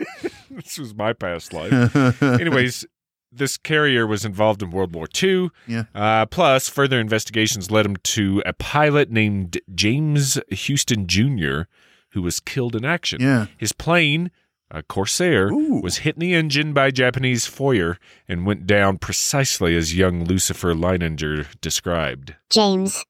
[0.50, 2.22] This was my past life.
[2.22, 2.86] Anyways,
[3.30, 5.50] this carrier was involved in World War II.
[5.66, 5.84] Yeah.
[5.94, 11.62] Uh, plus, further investigations led him to a pilot named James Huston Jr.,
[12.10, 13.20] who was killed in action.
[13.20, 13.46] Yeah.
[13.56, 14.30] His plane,
[14.70, 15.80] a Corsair, Ooh.
[15.82, 20.74] was hit in the engine by Japanese foyer and went down precisely as young Lucifer
[20.74, 22.34] Leininger described.
[22.50, 23.04] James.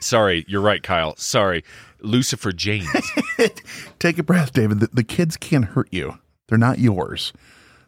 [0.00, 1.16] Sorry, you're right, Kyle.
[1.16, 1.64] Sorry.
[2.00, 2.88] Lucifer James.
[3.98, 4.80] take a breath, David.
[4.80, 6.18] The, the kids can't hurt you.
[6.48, 7.32] They're not yours.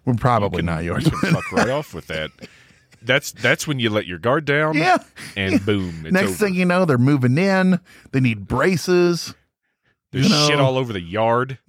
[0.04, 1.04] Well, probably not yours.
[1.04, 2.30] You can fuck right off with that.
[3.02, 4.76] That's that's when you let your guard down.
[4.76, 4.98] Yeah.
[5.36, 6.02] And boom.
[6.04, 6.36] It's Next over.
[6.46, 7.80] thing you know, they're moving in.
[8.12, 9.34] They need braces.
[10.12, 11.58] There's you know- shit all over the yard.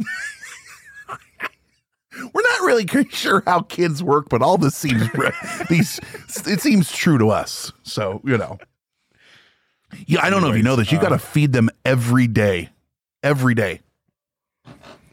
[2.34, 5.10] We're not really sure how kids work, but all this seems
[5.70, 6.00] these
[6.46, 7.72] it seems true to us.
[7.84, 8.58] So you know,
[10.06, 10.20] yeah.
[10.24, 10.92] I don't know if you know this.
[10.92, 12.70] You got to uh, feed them every day,
[13.24, 13.80] every day.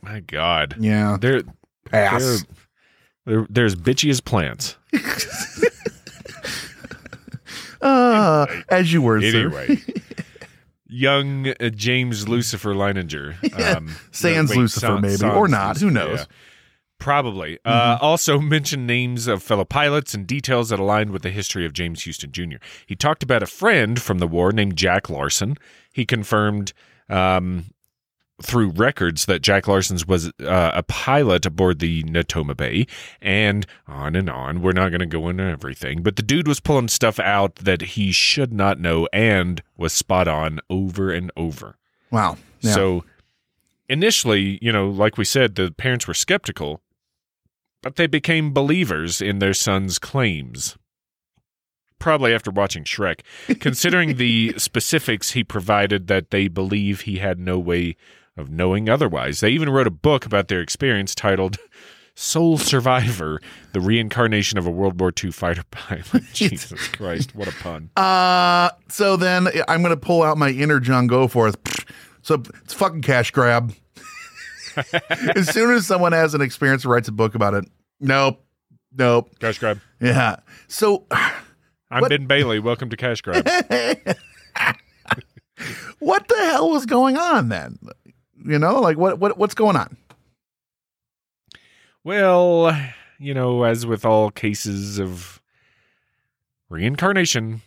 [0.03, 0.77] My God.
[0.79, 1.43] Yeah, They're,
[1.85, 2.23] pass.
[2.23, 2.39] they're,
[3.49, 4.77] they're as bitchy as plants.
[7.81, 9.47] Uh, as you were, sir.
[9.47, 9.81] Anyway.
[10.89, 13.37] Young uh, James Lucifer Leininger.
[13.77, 15.79] Um, Sans Lucifer, maybe, or not.
[15.79, 16.23] Who knows?
[16.23, 16.33] Mm-hmm.
[16.99, 17.59] Probably.
[17.65, 21.73] Uh, also mentioned names of fellow pilots and details that aligned with the history of
[21.73, 22.57] James Huston Jr.
[22.87, 25.57] He talked about a friend from the war named Jack Larsen.
[25.93, 26.73] He confirmed
[27.09, 27.67] um,
[28.41, 32.87] through records that Jack Larsen's was uh, a pilot aboard the Natoma Bay,
[33.21, 34.63] and on and on.
[34.63, 37.83] We're not going to go into everything, but the dude was pulling stuff out that
[37.83, 41.77] he should not know and was spot on over and over.
[42.11, 42.37] Wow.
[42.61, 42.73] Yeah.
[42.73, 43.05] So
[43.89, 46.81] initially, you know, like we said, the parents were skeptical,
[47.83, 50.77] but they became believers in their son's claims.
[51.99, 53.21] Probably after watching Shrek,
[53.61, 57.97] considering the specifics he provided that they believe he had no way
[58.39, 59.41] of knowing otherwise.
[59.41, 61.57] They even wrote a book about their experience titled
[62.15, 63.41] Soul Survivor,
[63.73, 66.23] the reincarnation of a World War II fighter pilot.
[66.33, 67.91] Jesus Christ, what a pun.
[67.97, 71.57] Uh, so then I'm going to pull out my inner John Goforth.
[72.23, 73.75] So it's fucking cash grab.
[75.35, 77.65] as soon as someone has an experience or writes a book about it,
[78.01, 78.45] nope,
[78.97, 79.31] nope.
[79.41, 79.81] Cash grab.
[80.01, 80.37] Yeah.
[80.69, 81.07] So
[81.91, 82.59] I'm What- Ben Bailey.
[82.59, 83.45] Welcome to Cash Grab.
[85.99, 87.79] what the hell was going on then?
[88.49, 89.99] You know, like what what what's going on?
[92.03, 92.75] Well,
[93.19, 95.43] you know, as with all cases of
[96.71, 97.61] reincarnation,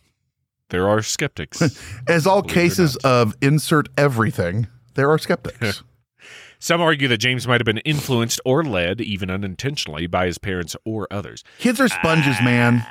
[0.69, 1.61] there are skeptics.
[2.07, 5.84] As all Believe it or cases of insert everything, there are skeptics.
[6.59, 10.75] Some argue that James might have been influenced or led, even unintentionally, by his parents
[10.84, 11.43] or others.
[11.59, 12.84] Kids are sponges, man.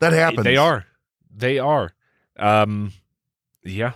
[0.00, 0.44] That happens.
[0.44, 0.84] They are.
[1.34, 1.92] They are.
[2.38, 2.92] Um,
[3.64, 3.92] yeah.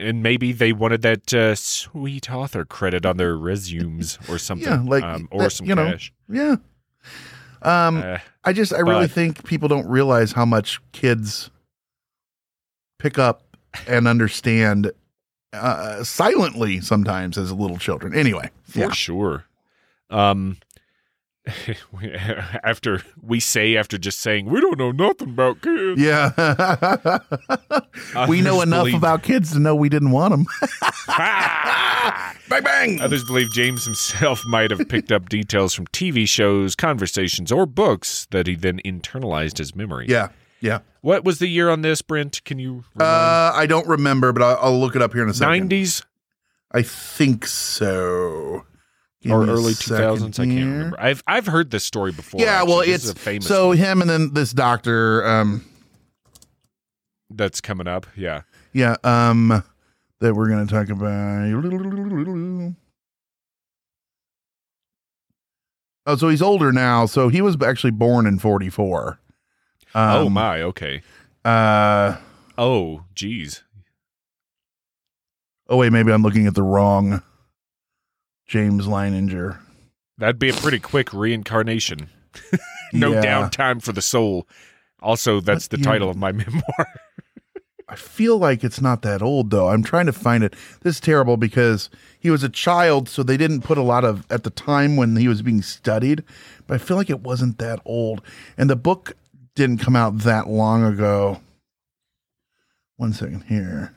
[0.00, 4.66] And maybe they wanted that uh, sweet author credit on their resumes or something.
[4.66, 6.12] Yeah, like um, or that, some you know, cash.
[6.28, 6.56] Yeah.
[7.62, 11.50] Um, Uh, I just I really but- think people don't realize how much kids
[12.98, 13.42] pick up
[13.86, 14.92] and understand
[15.52, 18.14] uh, silently sometimes as little children.
[18.14, 18.90] Anyway, for yeah.
[18.92, 19.44] sure.
[20.08, 20.56] Um,
[22.62, 26.00] after we say after just saying we don't know nothing about kids.
[26.00, 26.32] Yeah.
[28.28, 30.44] we know enough believe- about kids to know we didn't want them.
[31.16, 33.00] bang, bang.
[33.00, 38.26] Others believe James himself might have picked up details from TV shows, conversations, or books
[38.30, 40.06] that he then internalized as memory.
[40.08, 40.28] Yeah.
[40.60, 40.80] Yeah.
[41.00, 42.44] What was the year on this, Brent?
[42.44, 45.34] Can you Uh, I don't remember, but I'll, I'll look it up here in a
[45.34, 45.50] second.
[45.50, 46.02] nineties
[46.72, 48.64] I think so.
[49.22, 50.38] Give or early two thousands.
[50.38, 51.00] I can't remember.
[51.00, 52.40] I've I've heard this story before.
[52.40, 52.78] Yeah, well.
[52.78, 55.26] This it's a famous so one him and then this doctor.
[55.26, 55.64] Um,
[57.28, 58.06] that's coming up.
[58.16, 58.42] Yeah.
[58.72, 59.62] yeah, um,
[60.20, 62.74] that we're gonna talk about.
[66.06, 67.06] Oh, so he's older now.
[67.06, 69.20] So he was actually born in forty four.
[69.94, 70.62] Um, oh my.
[70.62, 71.02] Okay.
[71.44, 72.16] Uh,
[72.58, 73.62] Oh, geez.
[75.68, 77.22] oh wait, maybe I'm looking at the wrong
[78.50, 79.58] James Leininger.
[80.18, 82.08] That'd be a pretty quick reincarnation.
[82.92, 83.22] no Yeah.
[83.22, 84.48] downtime for the soul.
[85.00, 86.10] Also, that's the title year?
[86.10, 86.86] of my memoir.
[87.88, 89.68] I feel like it's not that old though.
[89.68, 90.54] I'm trying to find it.
[90.80, 94.26] This is terrible because he was a child, so they didn't put a lot of
[94.32, 96.24] at the time when he was being studied.
[96.66, 98.20] But I feel like it wasn't that old,
[98.58, 99.12] and the book
[99.54, 101.40] didn't come out that long ago.
[102.96, 103.94] One second here.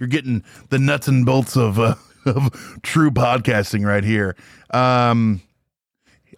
[0.00, 1.94] You're getting the nuts and bolts of uh,
[2.26, 4.34] of true podcasting right here.
[4.70, 5.42] Um,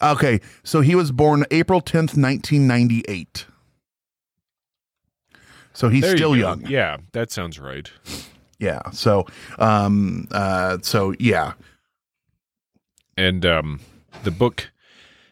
[0.01, 3.47] Okay, so he was born April 10th, 1998.
[5.73, 6.35] So he's There still go.
[6.35, 6.67] young.
[6.67, 7.89] Yeah, that sounds right.
[8.59, 8.81] Yeah.
[8.93, 9.27] So
[9.59, 11.53] um uh so yeah.
[13.17, 13.81] And um,
[14.25, 14.73] the book,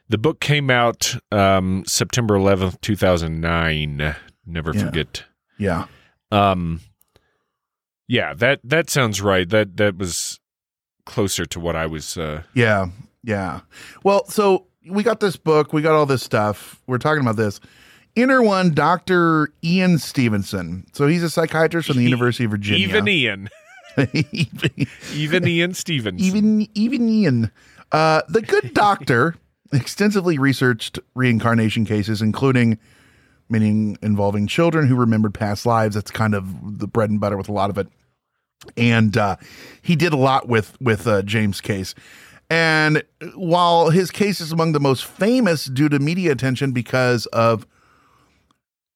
[0.09, 4.15] the book came out um, September eleventh, two thousand nine.
[4.47, 4.81] Never Yeah.
[4.85, 5.25] forget.
[5.59, 5.87] Yeah.
[6.31, 6.81] Um,
[8.11, 9.49] yeah that that sounds right.
[9.49, 10.41] That that was
[11.07, 12.19] closer to what I was.
[12.19, 12.87] Uh, Yeah.
[13.23, 13.61] Yeah.
[14.03, 16.81] Well, so we got this book, we got all this stuff.
[16.87, 17.61] We're talking about this.
[18.17, 19.53] Inner one, Dr.
[19.63, 20.87] Ian Stevenson.
[20.93, 22.87] So he's a psychiatrist from the University of Virginia.
[22.89, 23.49] even Ian,
[25.13, 26.21] even, Ian Stevens.
[26.21, 27.53] even even Ian.
[27.93, 29.37] Uh, the good doctor
[29.73, 32.79] extensively researched reincarnation cases, including
[33.49, 35.95] many involving children who remembered past lives.
[35.95, 37.89] That's kind of the bread and butter with a lot of it.
[38.77, 39.37] And uh,
[39.83, 41.95] he did a lot with with uh, James' case.
[42.51, 43.05] And
[43.35, 47.65] while his case is among the most famous due to media attention because of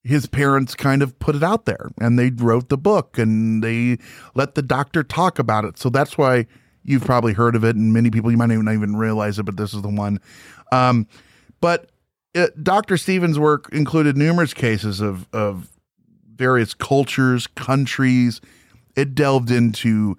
[0.02, 3.96] his parents kind of put it out there and they wrote the book and they
[4.34, 5.78] let the doctor talk about it.
[5.78, 6.46] So that's why
[6.82, 9.56] you've probably heard of it and many people you might not even realize it, but
[9.56, 10.20] this is the one.
[10.72, 11.06] Um,
[11.60, 11.90] but
[12.34, 12.98] uh Dr.
[12.98, 15.70] Stevens' work included numerous cases of, of
[16.34, 18.40] various cultures, countries.
[18.96, 20.16] It delved into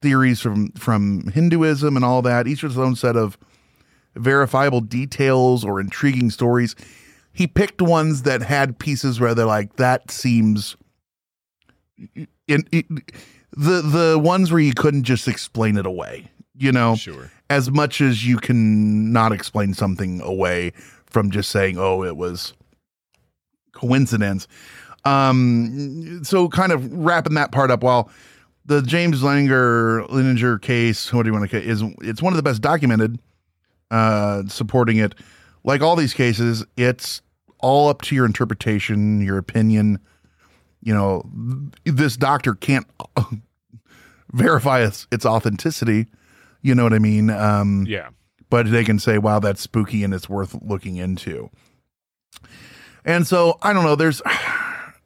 [0.00, 3.38] theories from, from Hinduism and all that, each with its own set of
[4.14, 6.74] verifiable details or intriguing stories.
[7.32, 10.76] He picked ones that had pieces where they're like, that seems
[12.48, 12.86] in, it,
[13.52, 17.30] the the ones where you couldn't just explain it away, you know, Sure.
[17.48, 20.72] as much as you can not explain something away
[21.06, 22.54] from just saying, oh, it was
[23.72, 24.48] coincidence.
[25.04, 27.82] Um, so kind of wrapping that part up.
[27.82, 28.10] While
[28.66, 32.42] the James Langer Lininger case, what do you want to is it's one of the
[32.42, 33.18] best documented.
[33.90, 35.14] Uh, supporting it,
[35.64, 37.20] like all these cases, it's
[37.58, 39.98] all up to your interpretation, your opinion.
[40.82, 41.28] You know,
[41.84, 42.86] this doctor can't
[44.32, 46.06] verify its, its authenticity.
[46.62, 47.28] You know what I mean?
[47.28, 48.08] Um, Yeah.
[48.48, 51.50] but they can say, wow, that's spooky and it's worth looking into.
[53.04, 54.22] And so I don't know, there's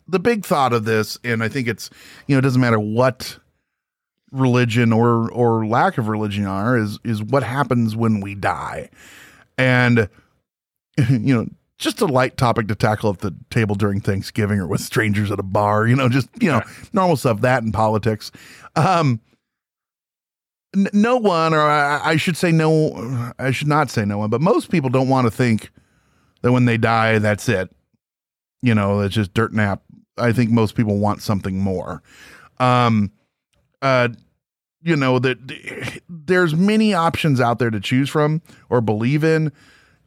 [0.09, 1.91] the big thought of this, and I think it's,
[2.27, 3.39] you know, it doesn't matter what
[4.33, 8.91] religion or or lack of religion are, is is what happens when we die.
[9.59, 10.09] And
[11.09, 11.47] you know,
[11.79, 15.39] just a light topic to tackle at the table during Thanksgiving or with strangers at
[15.39, 18.31] a bar, you know, just you know, normal stuff, that in politics.
[18.75, 19.21] Um
[20.75, 24.31] n- no one, or I, I should say no, I should not say no one,
[24.31, 25.71] but most people don't want to think
[26.43, 27.71] that when they die, that's it.
[28.63, 29.83] You know, it's just dirt nap.
[30.19, 32.03] I think most people want something more.
[32.59, 33.13] Um,
[33.83, 34.09] uh,
[34.83, 38.41] you know that there's many options out there to choose from
[38.71, 39.53] or believe in.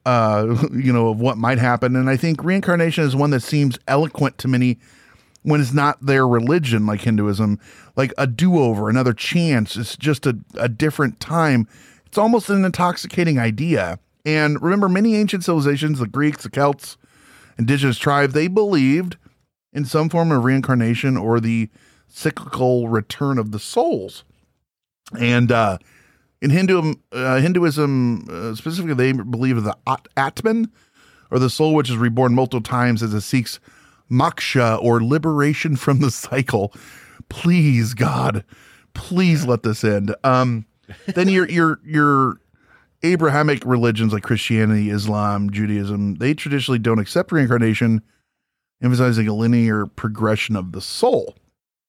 [0.05, 3.77] Uh, you know of what might happen, and I think reincarnation is one that seems
[3.87, 4.79] eloquent to many
[5.43, 7.59] when it's not their religion like Hinduism,
[7.95, 9.75] like a do over, another chance.
[9.75, 11.67] It's just a, a different time.
[12.05, 13.99] It's almost an intoxicating idea.
[14.25, 16.97] And remember, many ancient civilizations, the Greeks, the Celts,
[17.57, 19.17] indigenous tribes, they believed
[19.73, 21.69] in some form of reincarnation or the
[22.07, 24.23] cyclical return of the souls.
[25.19, 25.77] And uh,
[26.41, 30.71] in Hinduism, uh, Hinduism uh, specifically, they believe in the At- Atman,
[31.31, 33.59] or the soul which is reborn multiple times as it seeks
[34.09, 36.73] moksha or liberation from the cycle.
[37.29, 38.43] Please, God,
[38.93, 40.15] please let this end.
[40.23, 40.65] Um,
[41.07, 42.41] then your your your
[43.03, 48.01] Abrahamic religions like Christianity, Islam, Judaism, they traditionally don't accept reincarnation,
[48.81, 51.35] emphasizing a linear progression of the soul.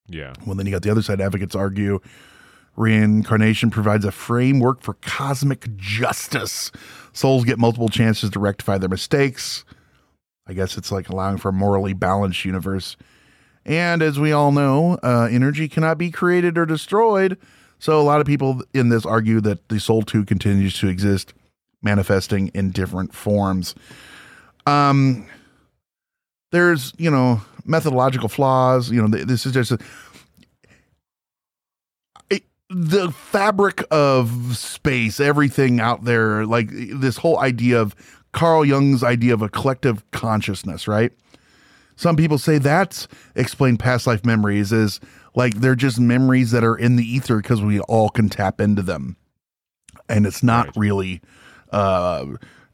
[0.09, 0.32] Yeah.
[0.45, 2.01] Well, then you got the other side advocates argue
[2.76, 6.70] reincarnation provides a framework for cosmic justice.
[7.12, 9.64] Souls get multiple chances to rectify their mistakes.
[10.47, 12.97] I guess it's like allowing for a morally balanced universe.
[13.64, 17.36] And as we all know, uh, energy cannot be created or destroyed.
[17.78, 21.34] So a lot of people in this argue that the soul too continues to exist,
[21.82, 23.74] manifesting in different forms.
[24.66, 25.26] Um,
[26.51, 28.90] there's you know methodological flaws.
[28.90, 29.78] You know this is just a,
[32.30, 37.94] it, the fabric of space, everything out there, like this whole idea of
[38.32, 41.12] Carl Jung's idea of a collective consciousness, right?
[41.96, 45.01] Some people say that's explained past life memories is
[45.34, 48.82] like they're just memories that are in the ether because we all can tap into
[48.82, 49.16] them,
[50.09, 51.20] and it's not really
[51.72, 52.24] uh,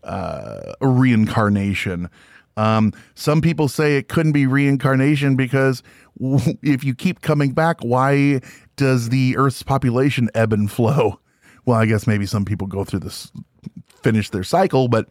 [0.05, 2.09] uh, a reincarnation.
[2.57, 5.83] Um, some people say it couldn't be reincarnation because
[6.21, 8.41] w- if you keep coming back, why
[8.77, 11.21] does the Earth's population ebb and flow?
[11.67, 13.33] Well, I guess maybe some people go through this,
[14.01, 15.09] finish their cycle, but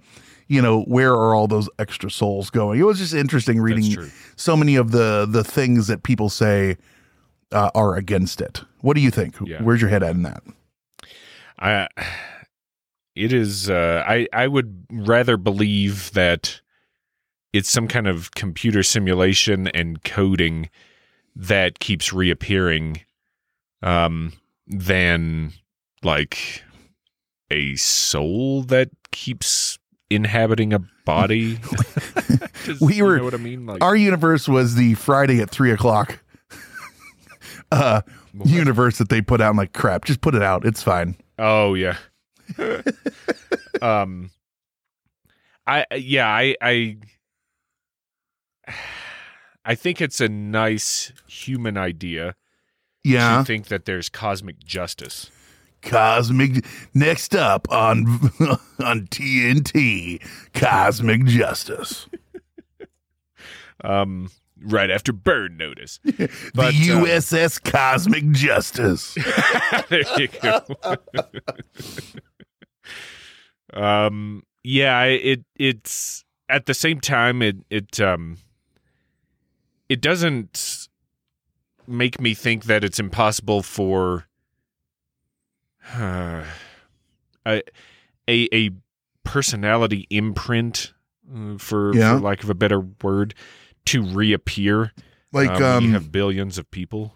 [0.47, 2.79] you know, where are all those extra souls going?
[2.79, 3.83] It was just interesting reading
[4.37, 6.77] so many of the the things that people say
[7.51, 8.61] uh, are against it.
[8.79, 9.35] What do you think?
[9.43, 9.61] Yeah.
[9.61, 10.43] Where's your head at in that?
[11.59, 11.89] I
[13.15, 16.61] it is uh I I would rather believe that
[17.55, 20.69] it's some kind of computer simulation and coding
[21.35, 23.01] that keeps reappearing
[23.81, 24.33] um
[24.67, 25.51] than
[26.03, 26.63] like
[27.51, 29.77] a soul that keeps
[30.09, 31.59] inhabiting a body.
[32.81, 33.65] We you were- know what I mean?
[33.67, 36.19] Like Our universe was the Friday at three o'clock
[37.71, 38.01] uh,
[38.43, 39.51] universe that they put out.
[39.51, 40.65] I'm like, crap, just put it out.
[40.65, 41.15] It's fine.
[41.37, 41.97] Oh yeah.
[43.83, 44.31] um
[45.67, 46.97] I yeah, I I
[49.65, 52.35] I think it's a nice human idea
[53.03, 53.39] Yeah.
[53.39, 55.31] to think that there's cosmic justice.
[55.81, 56.65] Cosmic.
[56.93, 58.05] Next up on
[58.83, 60.19] on TNT,
[60.53, 62.07] Cosmic Justice.
[63.83, 64.29] Um
[64.63, 65.99] right after burn notice.
[66.55, 69.13] But, the uh, USS Cosmic Justice.
[69.89, 70.63] there you go.
[73.73, 78.37] um yeah, it it's at the same time it it um
[79.89, 80.87] it doesn't
[81.87, 84.25] make me think that it's impossible for
[85.93, 86.43] uh,
[87.47, 87.61] a
[88.27, 88.71] a a
[89.23, 90.93] personality imprint
[91.33, 92.15] uh, for, Yeah.
[92.15, 93.33] for lack of a better word
[93.85, 94.91] to reappear
[95.31, 97.15] Like uh, um, you have billions of people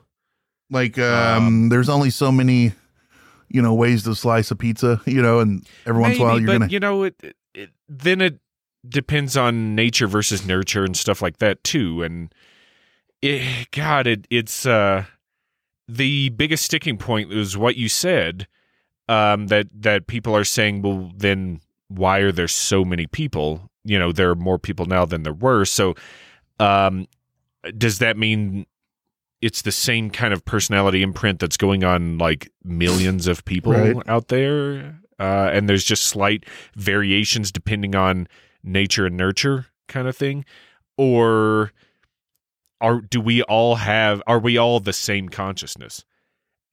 [0.72, 2.74] like um, there's only so many,
[3.48, 5.02] you know, ways to slice a pizza.
[5.08, 6.68] You know, and every once in a while you're but gonna.
[6.68, 7.16] you know it,
[7.56, 8.40] it then it
[8.88, 12.34] depends on nature versus nurture and stuff like that too and
[13.22, 15.06] it, god it it's uh
[15.88, 18.48] the biggest sticking point is what you said
[19.08, 23.68] um that that people are saying well then why are there so many people?
[23.84, 25.66] You know there are more people now than there were.
[25.66, 25.96] So
[26.60, 27.08] um
[27.78, 28.68] does that mean
[29.42, 33.96] it's the same kind of personality imprint that's going on like millions of people Right.
[34.08, 35.00] out there?
[35.18, 36.46] Uh, and there's just slight
[36.76, 38.28] variations depending on
[38.64, 40.46] nature and nurture kind of thing?
[40.98, 41.72] Or
[42.82, 46.06] are do we all have are we all the same consciousness?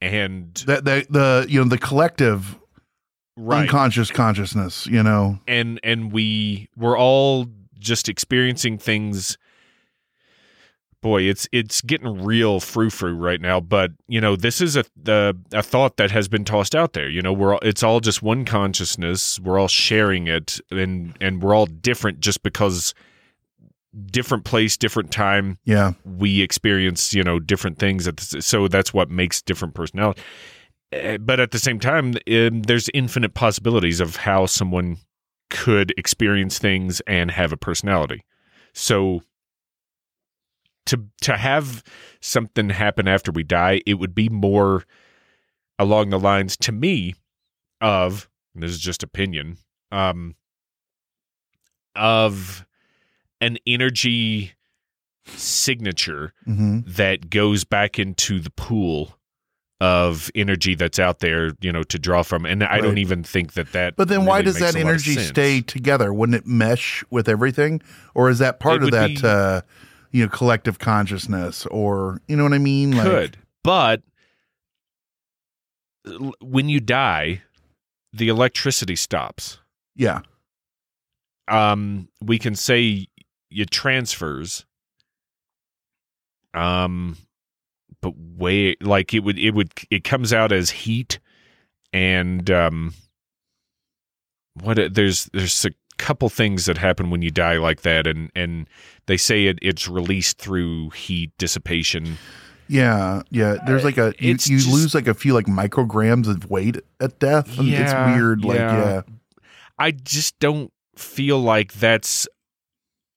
[0.00, 2.58] And that the the you know the collective
[3.36, 3.62] right.
[3.62, 4.86] unconscious consciousness.
[4.86, 7.46] You know, and and we we're all
[7.78, 9.38] just experiencing things.
[11.02, 14.84] Boy it's it's getting real frou frou right now but you know this is a
[15.00, 17.32] the a thought that has been tossed out there you know?
[17.32, 19.38] We're all, it's all just one consciousness.
[19.38, 22.92] We're all sharing it and and we're all different just because
[24.10, 25.58] different place different time.
[25.64, 25.92] Yeah.
[26.04, 30.20] we experience you know different things at the, so that's what makes different personality
[30.92, 34.98] Uh, but at the same time um, there's infinite possibilities of how someone
[35.48, 38.24] could experience things and have a personality.
[38.74, 39.22] So
[40.86, 41.82] to to have
[42.20, 44.84] something happen after we die it would be more
[45.78, 47.14] along the lines to me
[47.80, 49.58] of and this is just opinion
[49.92, 50.34] um
[51.94, 52.65] of
[53.40, 54.52] an energy
[55.26, 59.18] signature hmm that goes back into the pool
[59.80, 62.46] of energy that's out there, you know, to draw from.
[62.46, 63.96] And I don't even think that that.
[63.96, 66.14] But then why does that a lot of energy stay together?
[66.14, 67.82] Wouldn't it mesh with everything?
[68.14, 69.60] Or is that part It of that be- uh
[70.12, 72.92] you know, collective consciousness or you know what I mean?
[72.92, 74.02] Like Could, but
[76.40, 77.42] when you die,
[78.12, 79.58] the electricity stops.
[79.94, 80.20] yeah.
[81.48, 83.06] Um, we can say
[83.56, 84.64] you transfers.
[86.54, 87.16] Um,
[88.00, 91.18] but way like it would it would it comes out as heat,
[91.92, 92.94] and um,
[94.62, 98.68] what there's there's a couple things that happen when you die like that, and and
[99.06, 102.16] they say it it's released through heat dissipation.
[102.68, 103.56] Yeah, yeah.
[103.66, 106.78] There's like a you, It's you just- lose like a few like micrograms of weight
[107.00, 107.58] at death.
[107.58, 108.44] and it's Yeah, weird.
[108.44, 108.84] Like yeah.
[108.84, 109.02] yeah,
[109.78, 112.26] I just don't feel like that's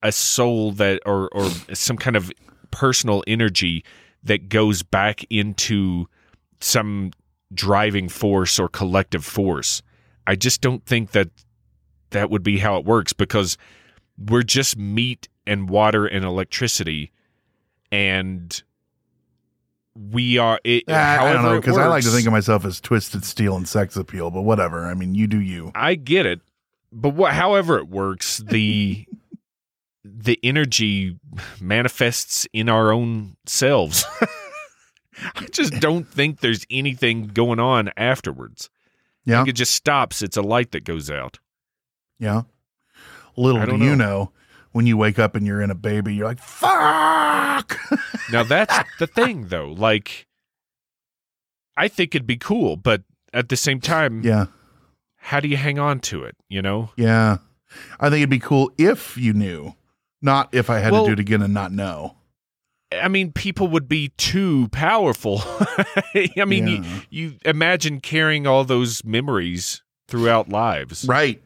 [0.02, 2.30] a soul that or or some kind of
[2.70, 3.84] personal energy
[4.22, 6.06] that goes back into
[6.60, 7.10] some
[7.52, 9.82] driving force or collective force.
[10.26, 11.28] I just don't think that
[12.10, 13.56] that would be how it works because
[14.18, 17.10] we're just meat and water and electricity
[17.90, 18.62] and
[20.12, 22.80] we are it, Ah, I don't know because I like to think of myself as
[22.80, 24.86] twisted steel and sex appeal, but whatever.
[24.86, 25.72] I mean, you do you.
[25.74, 26.40] I get it,
[26.92, 29.06] but what, however it works, the
[30.22, 31.18] the energy
[31.60, 34.04] manifests in our own selves.
[35.34, 38.70] I just don't think there's anything going on afterwards.
[39.24, 40.22] Yeah, it just stops.
[40.22, 41.38] It's a light that goes out.
[42.18, 42.42] yeah.
[43.36, 44.04] Little do don't you know.
[44.04, 44.32] know,
[44.72, 47.78] when you wake up and you're in a baby, you're like, "Fuck."
[48.32, 49.72] Now that's the thing, though.
[49.72, 50.26] Like,
[51.76, 53.02] I think it'd be cool, but
[53.32, 54.46] at the same time, yeah,
[55.16, 56.36] how do you hang on to it?
[56.48, 56.90] You know?
[56.96, 57.38] yeah.
[58.00, 59.74] I think it'd be cool if you knew,
[60.22, 62.16] not if I had Well- to do it again and not know.
[62.92, 65.40] I mean, people would be too powerful.
[66.36, 66.74] I mean, Yeah.
[66.74, 66.84] you,
[67.30, 71.40] you imagine carrying all those memories throughout lives Right.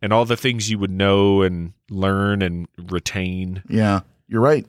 [0.00, 3.64] and all the things you would know and learn and retain.
[3.68, 4.64] Yeah, you're right.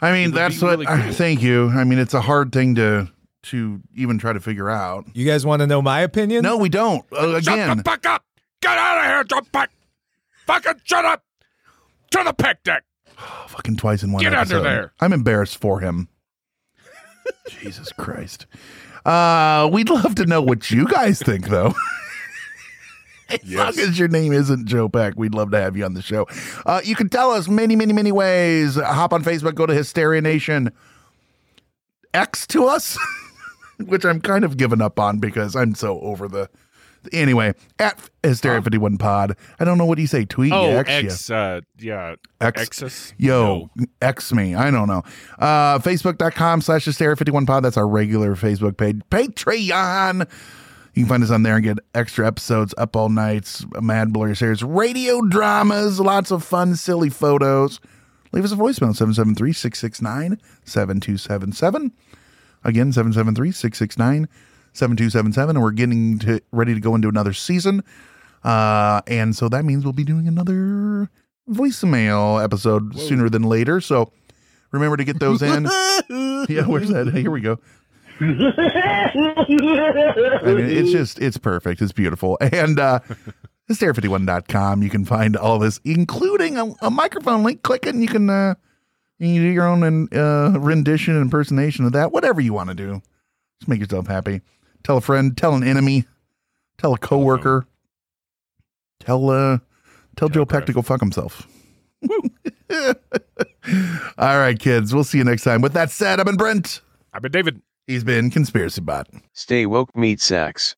[0.00, 0.70] I mean, that's what.
[0.70, 1.12] really cool.
[1.12, 1.68] Thank you.
[1.70, 3.08] I mean, it's a hard thing to
[3.44, 5.06] to even try to figure out.
[5.14, 6.42] You guys want to know my opinion?
[6.42, 7.04] No, we don't.
[7.12, 8.24] Uh, Shut again, the fuck up!
[8.60, 9.70] Get out of here, jump back!
[10.46, 11.22] Fucking shut up!
[12.10, 12.84] To the pec deck!
[13.48, 14.92] fucking twice in one Get under there.
[15.00, 16.08] I'm embarrassed for him.
[17.48, 18.46] Jesus Christ.
[19.04, 21.74] Uh, we'd love to know what you guys think, though.
[23.28, 26.02] as long as your name isn't Joe Peck, we'd love to have you on the
[26.02, 26.26] show.
[26.66, 28.76] Uh, you can tell us many, many, many ways.
[28.76, 30.72] Hop on Facebook, go to Hysteria Nation.
[32.14, 32.98] X to us,
[33.78, 36.48] which I'm kind of giving up on because I'm so over the.
[37.12, 39.36] Anyway, at Hysteria 51 Pod.
[39.60, 40.24] I don't know what do you say.
[40.24, 40.88] Tweet Oh, X.
[40.90, 42.16] X, uh, yeah.
[42.40, 43.12] X- Xus?
[43.16, 43.70] Yo,
[44.02, 44.54] X me.
[44.54, 45.02] I don't know.
[45.38, 47.62] Uh, Facebook.com slash Hysteria51pod.
[47.62, 49.00] That's our regular Facebook page.
[49.10, 50.28] Patreon.
[50.94, 54.34] You can find us on there and get extra episodes, up all nights, Mad Blurry
[54.34, 57.78] series, radio dramas, lots of fun, silly photos.
[58.32, 61.92] Leave us a voicemail 773 669 7277.
[62.64, 64.28] Again, 773 669
[64.78, 65.56] 7277.
[65.56, 67.82] And we're getting to ready to go into another season.
[68.44, 71.10] Uh, and so that means we'll be doing another
[71.48, 73.80] voicemail episode sooner than later.
[73.80, 74.12] So
[74.70, 75.64] remember to get those in.
[76.48, 77.12] yeah, where's that?
[77.14, 77.58] Here we go.
[78.20, 78.24] I
[80.44, 81.80] mean, it's just, it's perfect.
[81.82, 82.38] It's beautiful.
[82.40, 83.00] And uh,
[83.70, 87.62] hysteria51.com, you can find all this, including a, a microphone link.
[87.62, 88.54] Click it and you can, uh,
[89.18, 92.74] you can do your own uh, rendition and impersonation of that, whatever you want to
[92.74, 93.02] do.
[93.60, 94.40] Just make yourself happy.
[94.84, 96.04] Tell a friend, tell an enemy,
[96.78, 97.66] tell a coworker,
[99.00, 99.58] tell uh,
[100.16, 101.46] tell Joe Peck to go fuck himself.
[104.18, 104.94] All right, kids.
[104.94, 105.60] We'll see you next time.
[105.60, 106.80] With that said, I've been Brent.
[107.12, 107.60] I've been David.
[107.86, 109.08] He's been Conspiracy Bot.
[109.32, 110.76] Stay woke, meat sacks.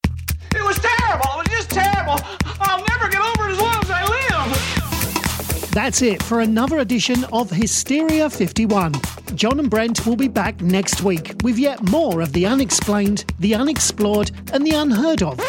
[0.55, 1.29] It was terrible.
[1.41, 2.21] It was just terrible.
[2.61, 5.71] I'll never get over it as long as I live.
[5.73, 8.93] That's it for another edition of Hysteria 51.
[9.35, 13.55] John and Brent will be back next week with yet more of the unexplained, the
[13.55, 15.41] unexplored, and the unheard of.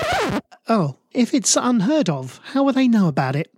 [0.67, 3.51] Oh, if it's unheard of, how will they know about it?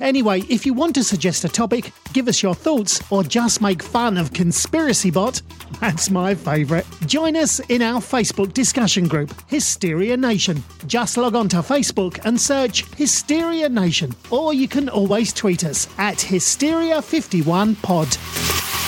[0.00, 3.82] Anyway, if you want to suggest a topic, give us your thoughts, or just make
[3.82, 5.40] fun of Conspiracy Bot,
[5.80, 6.86] that's my favourite.
[7.06, 10.64] Join us in our Facebook discussion group, Hysteria Nation.
[10.86, 15.86] Just log on to Facebook and search Hysteria Nation, or you can always tweet us
[15.98, 18.87] at Hysteria51pod.